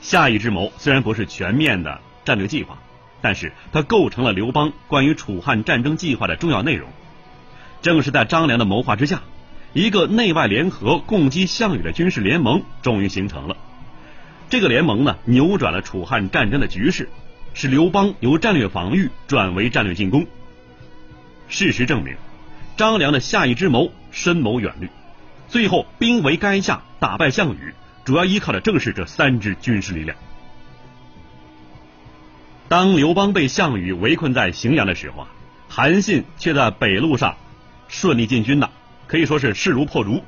[0.00, 2.78] 下邑之谋虽然不是全面的战略计划，
[3.20, 6.88] 但是它构成了刘邦关于楚汉战争计划的重要内容。
[7.82, 9.22] 正是在张良的谋划之下。
[9.72, 13.56] 一个内外联合攻击项羽的军事联盟终于形成了。
[14.48, 17.10] 这个联盟呢，扭转了楚汉战争的局势，
[17.56, 20.26] 使刘邦由战略防御转为战略进攻。
[21.48, 22.14] 事实证明，
[22.76, 24.90] 张良的下意之谋深谋远虑，
[25.48, 27.72] 最后兵围垓下打败项羽，
[28.04, 30.18] 主要依靠的正是这三支军事力量。
[32.68, 35.28] 当刘邦被项羽围困在荥阳的时候啊，
[35.66, 37.36] 韩信却在北路上
[37.88, 38.68] 顺利进军的。
[39.06, 40.22] 可以说是势如破竹。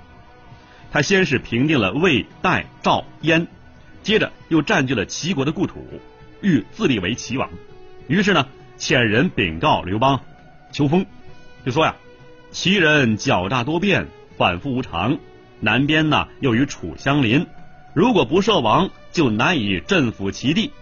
[0.90, 3.48] 他先是平定了魏、代、赵、燕，
[4.02, 6.00] 接着又占据了齐国的故土，
[6.40, 7.50] 欲自立为齐王。
[8.06, 8.46] 于是呢，
[8.78, 10.20] 遣人禀告刘邦
[10.72, 11.06] 求封，
[11.64, 11.96] 就说呀
[12.50, 15.18] ：“齐人狡诈多变，反复无常，
[15.60, 17.46] 南边呢又与楚相邻，
[17.94, 20.72] 如果不设王，就难以镇抚齐地。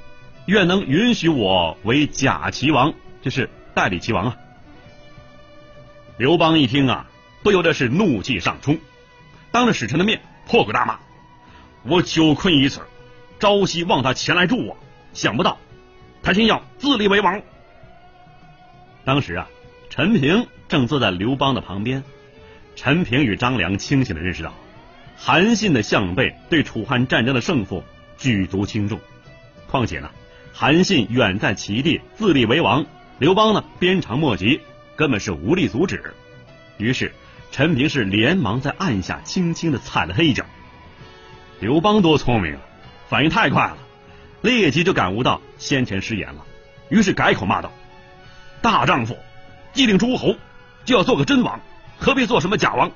[0.47, 4.37] 愿能允许我为假齐王，就是代理齐王啊。”
[6.19, 7.09] 刘邦一听啊。
[7.43, 8.77] 不由得是怒气上冲，
[9.53, 10.99] 当着使臣的面破口大骂
[11.87, 12.81] ：“我久困于此，
[13.39, 14.77] 朝夕望他前来助我，
[15.17, 15.59] 想不到
[16.23, 17.43] 他竟要自立为王。”
[19.05, 19.49] 当时啊，
[19.91, 22.03] 陈平正坐在刘邦的旁边。
[22.75, 24.53] 陈平与张良清醒的认识到，
[25.17, 27.83] 韩信的项背对楚汉战争的胜负
[28.19, 29.01] 举足轻重。
[29.67, 30.11] 况且呢，
[30.53, 32.85] 韩信远在齐地自立为王，
[33.19, 34.61] 刘邦呢鞭长莫及，
[34.95, 36.13] 根本是无力阻止。
[36.77, 37.13] 于是
[37.51, 40.45] 陈平是连忙在暗下轻轻的踩了他一脚。
[41.61, 42.61] 刘邦多聪明啊，
[43.09, 43.79] 反应太快了，
[44.43, 46.45] 立即就感悟到先前失言了，
[46.89, 47.73] 于是改口骂道
[48.63, 49.17] ：“大丈夫，
[49.73, 50.37] 既定诸侯，
[50.85, 51.61] 就要做个真王，
[51.99, 52.91] 何必做什么假王？”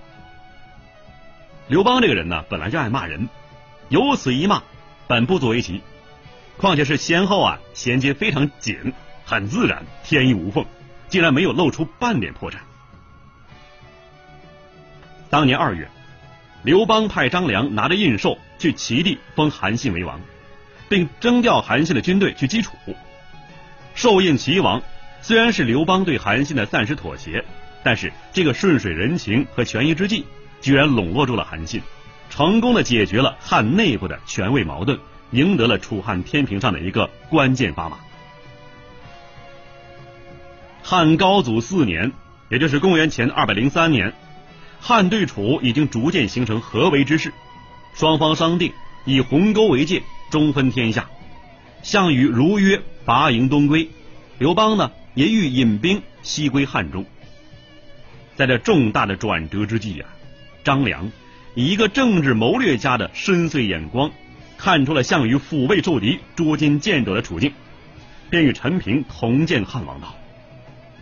[1.68, 3.28] 刘邦这个人呢，本来就爱骂人，
[3.88, 4.62] 有此一骂，
[5.06, 5.82] 本不足为奇。
[6.56, 8.92] 况且是先后啊，衔接非常紧，
[9.24, 10.66] 很自然，天衣无缝，
[11.08, 12.56] 竟然没有露出半点破绽。
[15.30, 15.88] 当年二月，
[16.62, 20.20] 刘邦派张良拿着印绶去齐地封韩信为王，
[20.90, 22.72] 并征调韩信的军队去击楚。
[23.94, 24.82] 受印齐王
[25.22, 27.42] 虽然是刘邦对韩信的暂时妥协，
[27.82, 30.26] 但是这个顺水人情和权宜之计，
[30.60, 31.80] 居然笼络住了韩信，
[32.28, 34.98] 成功的解决了汉内部的权位矛盾。
[35.32, 37.98] 赢得了楚汉天平上的一个关键砝码。
[40.82, 42.10] 汉高祖四年，
[42.48, 44.12] 也就是公元前二百零三年，
[44.80, 47.32] 汉对楚已经逐渐形成合围之势，
[47.94, 48.72] 双方商定
[49.04, 51.10] 以鸿沟为界，中分天下。
[51.82, 53.90] 项羽如约拔营东归，
[54.38, 57.04] 刘邦呢也欲引兵西归汉中。
[58.36, 60.08] 在这重大的转折之际啊，
[60.64, 61.10] 张良
[61.54, 64.10] 以一个政治谋略家的深邃眼光。
[64.62, 67.50] 看出了项羽腹背受敌、捉襟见肘的处境，
[68.28, 70.14] 便与陈平同见汉王道：“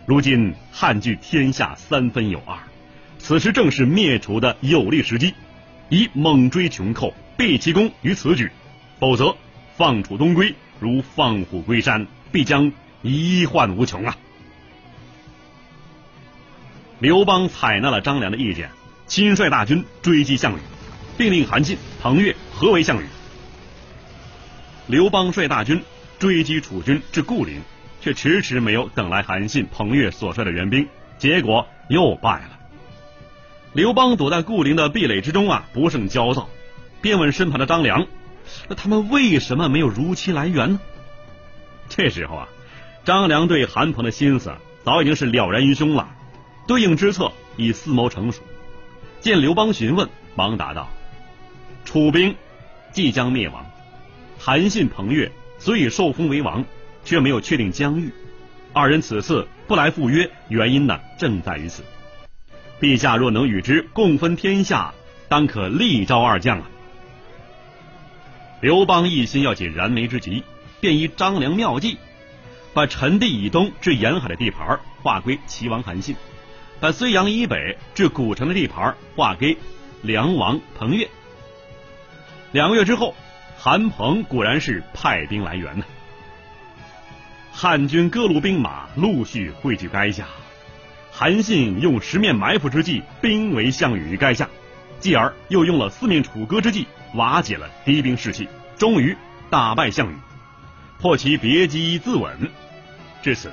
[0.07, 2.57] 如今汉据天下三分有二，
[3.17, 5.33] 此时正是灭楚的有利时机，
[5.89, 8.49] 以猛追穷寇，毕其功于此举，
[8.99, 9.35] 否则
[9.77, 12.71] 放楚东归，如放虎归山，必将
[13.01, 14.17] 遗患无穷啊！”
[16.99, 18.69] 刘邦采纳了张良的意见，
[19.07, 20.57] 亲率大军追击项羽，
[21.17, 23.05] 并令韩信、彭越合围项羽。
[24.87, 25.81] 刘邦率大军
[26.17, 27.61] 追击楚军至固陵，
[28.01, 30.85] 却迟迟没有等来韩信、彭越所率的援兵，
[31.17, 32.59] 结果又败了。
[33.71, 36.49] 刘邦躲在固陵的壁垒之中啊，不胜焦躁，
[37.01, 38.05] 便问身旁的张良
[38.67, 40.79] ：“那他们为什么没有如期来援呢？”
[41.89, 42.49] 这时候啊，
[43.03, 46.09] 张良对韩彭的心思早已经是了然于胸了，
[46.67, 48.41] 对应之策已思谋成熟。
[49.19, 50.87] 见刘邦询问，忙答道
[51.83, 52.35] ：“楚兵
[52.91, 53.65] 即将灭亡。”
[54.37, 56.63] 韩信、彭越虽已受封为王，
[57.03, 58.13] 却没有确定疆域。
[58.71, 61.83] 二人此次不来赴约，原因呢，正在于此。
[62.79, 64.93] 陛下若能与之共分天下，
[65.27, 66.69] 当可力招二将啊！
[68.61, 70.43] 刘邦一心要解燃眉之急，
[70.79, 71.97] 便依张良妙计，
[72.73, 76.15] 把陈地以东至沿海的地盘划归齐王韩信，
[76.79, 79.57] 把睢阳以北至古城的地盘划给
[80.01, 81.07] 梁王彭越。
[82.51, 83.15] 两个月之后。
[83.61, 85.83] 韩彭果然是派兵来援呢。
[87.51, 90.29] 汉军各路兵马陆续汇聚垓下，
[91.11, 94.49] 韩信用十面埋伏之计兵围项羽于垓下，
[95.01, 98.47] 继而又用了四面楚歌之计瓦解了敌兵士气，
[98.77, 99.17] 终于
[99.49, 100.15] 打败项羽，
[100.99, 102.31] 破其别姬自刎。
[103.21, 103.51] 至此，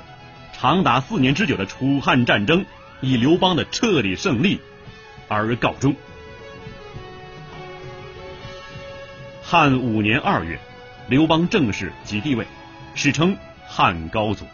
[0.53, 2.65] 长达四年之久的楚汉战争
[3.01, 4.61] 以刘邦的彻底胜利
[5.29, 5.95] 而告终。
[9.43, 10.59] 汉五年二月，
[11.09, 12.47] 刘邦正式即帝位，
[12.95, 13.37] 史称
[13.67, 14.45] 汉高祖。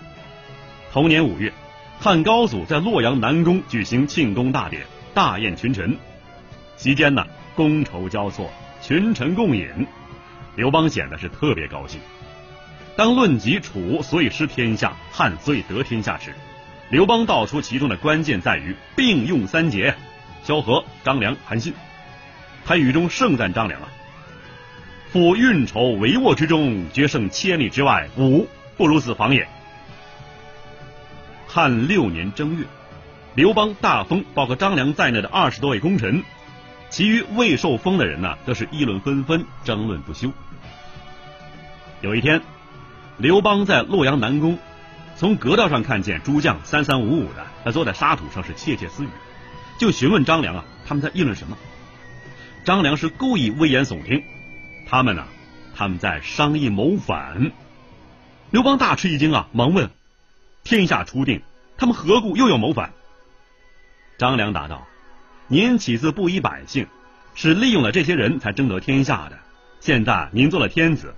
[0.92, 1.52] 同年五月，
[1.98, 4.82] 汉高祖在洛阳南宫举行庆功大典，
[5.14, 5.96] 大宴群臣。
[6.76, 7.26] 席间呢，
[7.56, 8.50] 觥筹交错，
[8.82, 9.86] 群臣共饮，
[10.56, 12.00] 刘邦显得是特别高兴。
[12.96, 16.34] 当论及楚所以失天下，汉所以得天下时，
[16.90, 19.94] 刘邦道出其中的关键在于并用三杰：
[20.42, 21.72] 萧何、张良、韩信。
[22.64, 23.88] 他语中盛赞张良啊。
[25.12, 29.46] 夫运筹帷幄之中，决胜千里之外，吾不如此防也。
[31.46, 32.66] 汉六年正月，
[33.36, 36.24] 刘邦大封包括张良在内的二十多位功臣，
[36.92, 40.30] 其余未受封的人呢，则是议论纷纷，争论不休。
[42.02, 42.42] 有一天，
[43.16, 44.58] 刘邦在洛阳南宫，
[45.16, 49.08] 从阁道上看见诸将三三五五的，他坐在沙土上是窃窃私语，
[49.78, 51.56] 就询问张良啊，他们在议论什么？
[52.66, 54.22] 张良是故意危言耸听。
[54.86, 55.24] 他们呢？
[55.74, 57.52] 他们在商议谋反。
[58.50, 59.88] 刘邦大吃一惊啊，忙问
[60.62, 61.40] ：“天下初定，
[61.78, 62.92] 他们何故又要谋反？”
[64.18, 64.86] 张良答道
[65.48, 66.86] ：“您起自布衣百姓，
[67.34, 69.38] 是利用了这些人才争得天下的。
[69.80, 71.14] 现在您做了天子，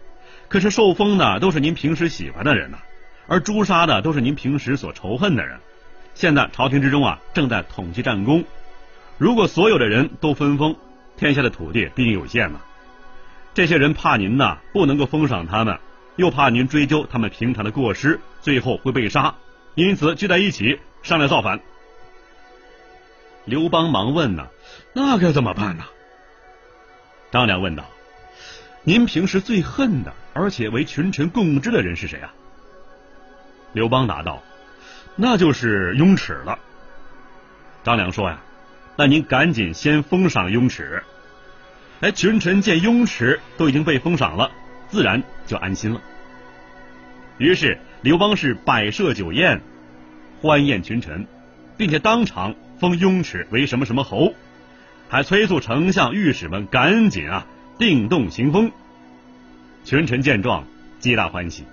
[0.48, 2.78] 可是受封的都是您平时喜欢的人呐，
[3.28, 5.58] 而诛杀的都是您平时所仇恨的人。
[6.14, 8.44] 现在朝廷之中啊，正在统计战功。
[9.18, 10.74] 如果所有的人都分封，
[11.16, 12.60] 天下的土地毕竟有限嘛。”
[13.54, 15.78] 这些人怕您呐，不能够封赏他们，
[16.16, 19.34] 又怕您追究他们平常的过失，最后会被杀，
[19.74, 21.60] 因此聚在一起商量造反。
[23.44, 24.48] 刘邦忙问呢，
[24.92, 25.84] 那该怎么办呢？
[27.30, 27.84] 张良问道
[28.84, 32.32] ：“您平时最恨的，而且为群臣共知的人是谁啊？”
[33.72, 34.42] 刘邦答道
[35.16, 36.58] ：“那就是雍齿了。”
[37.84, 38.40] 张良说呀
[38.96, 41.02] ：“那您赶紧先封赏雍齿。”
[42.00, 44.50] 哎，群臣见雍齿都已经被封赏了，
[44.88, 46.00] 自然就安心了。
[47.38, 49.60] 于是刘邦是摆设酒宴，
[50.40, 51.26] 欢宴群臣，
[51.76, 54.34] 并且当场封雍齿为什么什么侯，
[55.08, 57.46] 还催促丞相、御史们赶紧啊
[57.78, 58.72] 定动行封。
[59.84, 60.64] 群臣见状，
[60.98, 61.64] 皆大欢喜，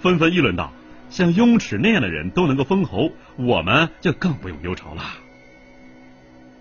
[0.00, 0.72] 纷纷议论道
[1.10, 5.02] ：“像雍齿那样的人都能够封侯，我们就更不用忧愁了。”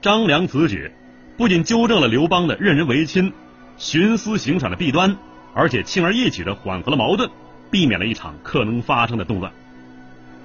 [0.01, 0.91] 张良此举
[1.37, 3.33] 不仅纠正了刘邦的任人唯亲、
[3.79, 5.17] 徇私行赏的弊端，
[5.53, 7.29] 而且轻而易举的缓和了矛盾，
[7.71, 9.51] 避免了一场可能发生的动乱。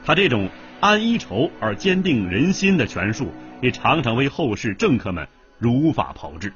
[0.04, 0.48] 他这种
[0.82, 6.52] 安一筹而坚定人心的权术，也常常为后世政客们如法炮制。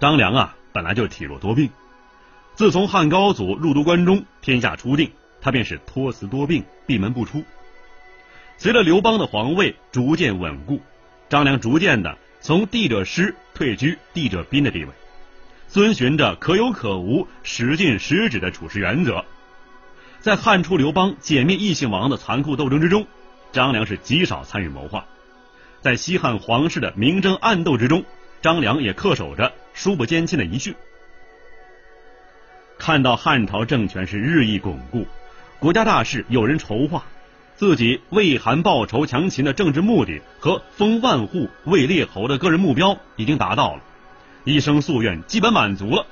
[0.00, 1.70] 张良啊，本来就体弱多病，
[2.56, 7.44] 自从汉高祖入都关中，天下初定，他便是托辞多病，闭门不出。
[8.58, 10.80] 随着刘邦的皇位逐渐稳固，
[11.28, 14.90] 张良逐渐的从帝者师退居帝者宾的地位，
[15.68, 19.24] 遵循着可有可无、时尽时止的处事原则。
[20.26, 23.06] 在汉初刘邦歼灭异姓王的残酷斗争之中，
[23.52, 25.06] 张良是极少参与谋划。
[25.82, 28.04] 在西汉皇室的明争暗斗之中，
[28.42, 30.74] 张良也恪守着叔不兼亲的遗训。
[32.76, 35.06] 看到汉朝政权是日益巩固，
[35.60, 37.04] 国家大事有人筹划。
[37.54, 43.82] 自己为韩报仇强秦的政治目的和封万户为列侯的个人目标已经达到了，
[44.42, 46.04] 一生夙愿基本满足了，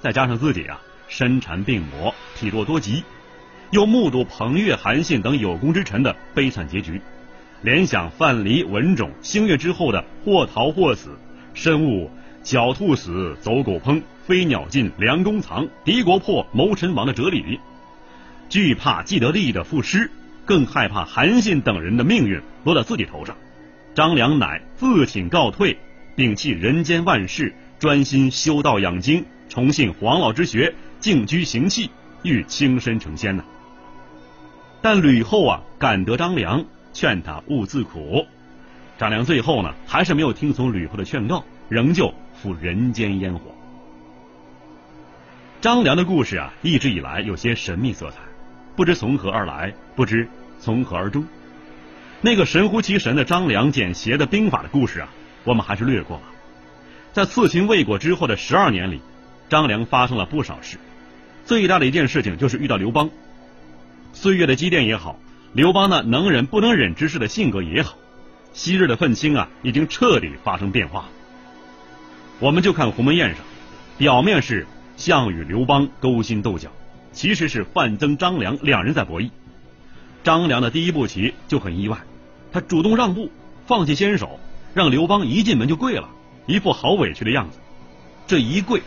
[0.00, 3.04] 再加上自己啊身缠病魔，体弱多疾，
[3.70, 7.00] 又目睹彭越、韩信等有功之臣的悲惨结局，
[7.62, 11.10] 联想范蠡、文种、星月之后的或逃或死，
[11.54, 12.10] 深悟
[12.42, 17.60] 狡兔死，走狗烹，飞鸟尽，良弓藏，敌国破，谋臣亡的哲理，
[18.48, 20.10] 惧怕既得利益的赋诗。
[20.46, 23.36] 更害怕韩信等人的命运落到自己头上，
[23.94, 25.78] 张良乃自请告退，
[26.16, 31.88] 摒弃人间万事，专心修道养精，重信黄老之学，静居行气，
[32.24, 33.44] 欲轻身成仙呢。
[34.82, 38.26] 但吕后啊感得张良，劝他勿自苦。
[38.98, 43.40] 张良最后呢还是没有听从吕后的劝告，仍旧赴人间烟火。
[45.60, 48.18] 张良的故事啊一直以来有些神秘色彩，
[48.76, 50.28] 不知从何而来，不知。
[50.58, 51.26] 从何而终？
[52.20, 55.08] 那个神乎其神的张良捡鞋的兵法的故事啊，
[55.44, 56.24] 我们还是略过吧。
[57.14, 59.00] 在刺秦未果之后的十二年里，
[59.48, 60.76] 张良发生了不少事。
[61.46, 63.08] 最大的一件事情就是遇到刘邦。
[64.20, 65.18] 岁月的积淀也好，
[65.54, 67.96] 刘邦那能忍不能忍之事的性格也好，
[68.52, 71.08] 昔日的愤青啊，已经彻底发生变化。
[72.38, 73.38] 我们就看鸿门宴上，
[73.96, 74.66] 表面是
[74.98, 76.68] 项羽、刘邦勾心斗角，
[77.12, 79.30] 其实是范增、张良两人在博弈。
[80.22, 81.96] 张良的第一步棋就很意外，
[82.52, 83.32] 他主动让步，
[83.66, 84.38] 放弃先手，
[84.74, 86.10] 让刘邦一进门就跪了，
[86.44, 87.58] 一副好委屈的样子。
[88.26, 88.82] 这一跪，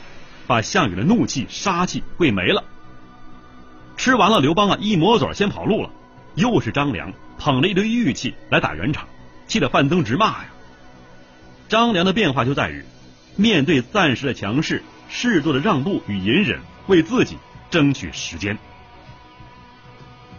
[0.46, 2.64] 把项羽的怒气、杀气跪没了。
[3.98, 5.90] 吃完了，刘邦啊一抹嘴先跑路了。
[6.36, 9.08] 又是张良捧着一堆玉器来打圆场，
[9.48, 10.46] 气得范增直骂呀。
[11.70, 12.84] 张良的变化就在于，
[13.36, 17.38] 面对暂时的强势，适度的让步与隐忍，为自己
[17.70, 18.58] 争取时间。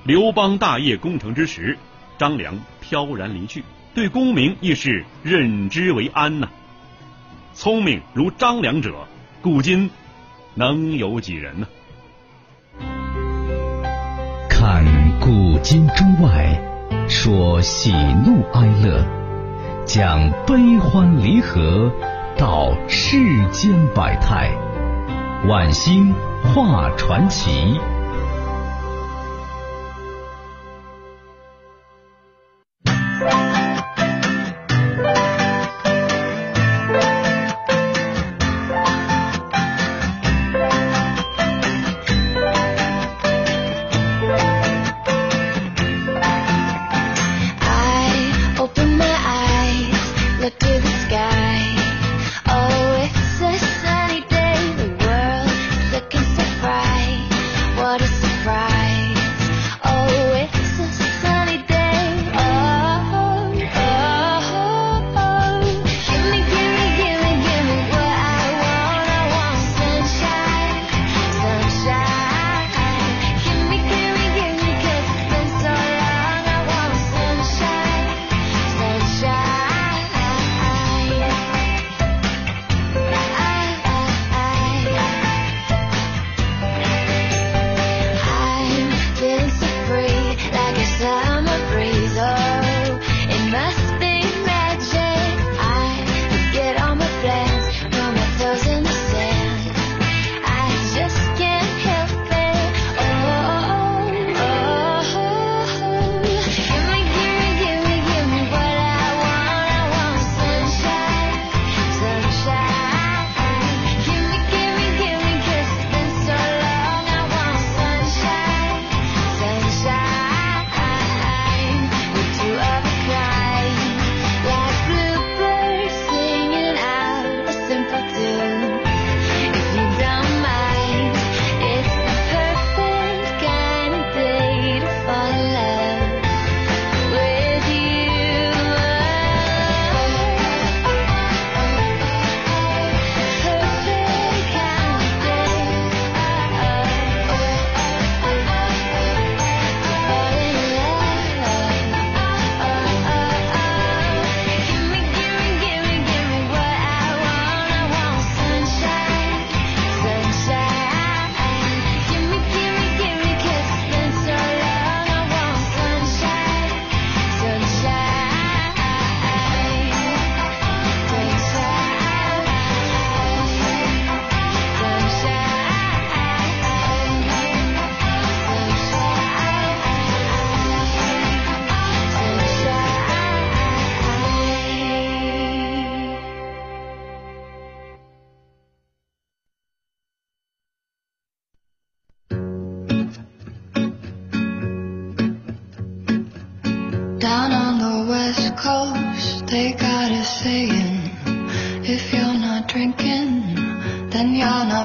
[0.03, 1.79] 刘邦大业攻城之时，
[2.19, 6.49] 张良飘然离去，对功名亦是任之为安呐。
[7.55, 9.07] 聪明如张良者，
[9.41, 9.91] 古今
[10.55, 11.69] 能有几人呢？
[14.67, 14.83] 看
[15.21, 16.59] 古今中外，
[17.07, 19.05] 说喜怒哀乐，
[19.85, 21.93] 讲悲欢离合，
[22.39, 23.19] 道世
[23.51, 24.51] 间百态，
[25.47, 27.79] 晚星画传奇。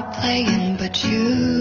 [0.02, 0.76] Playing.
[0.76, 1.59] But you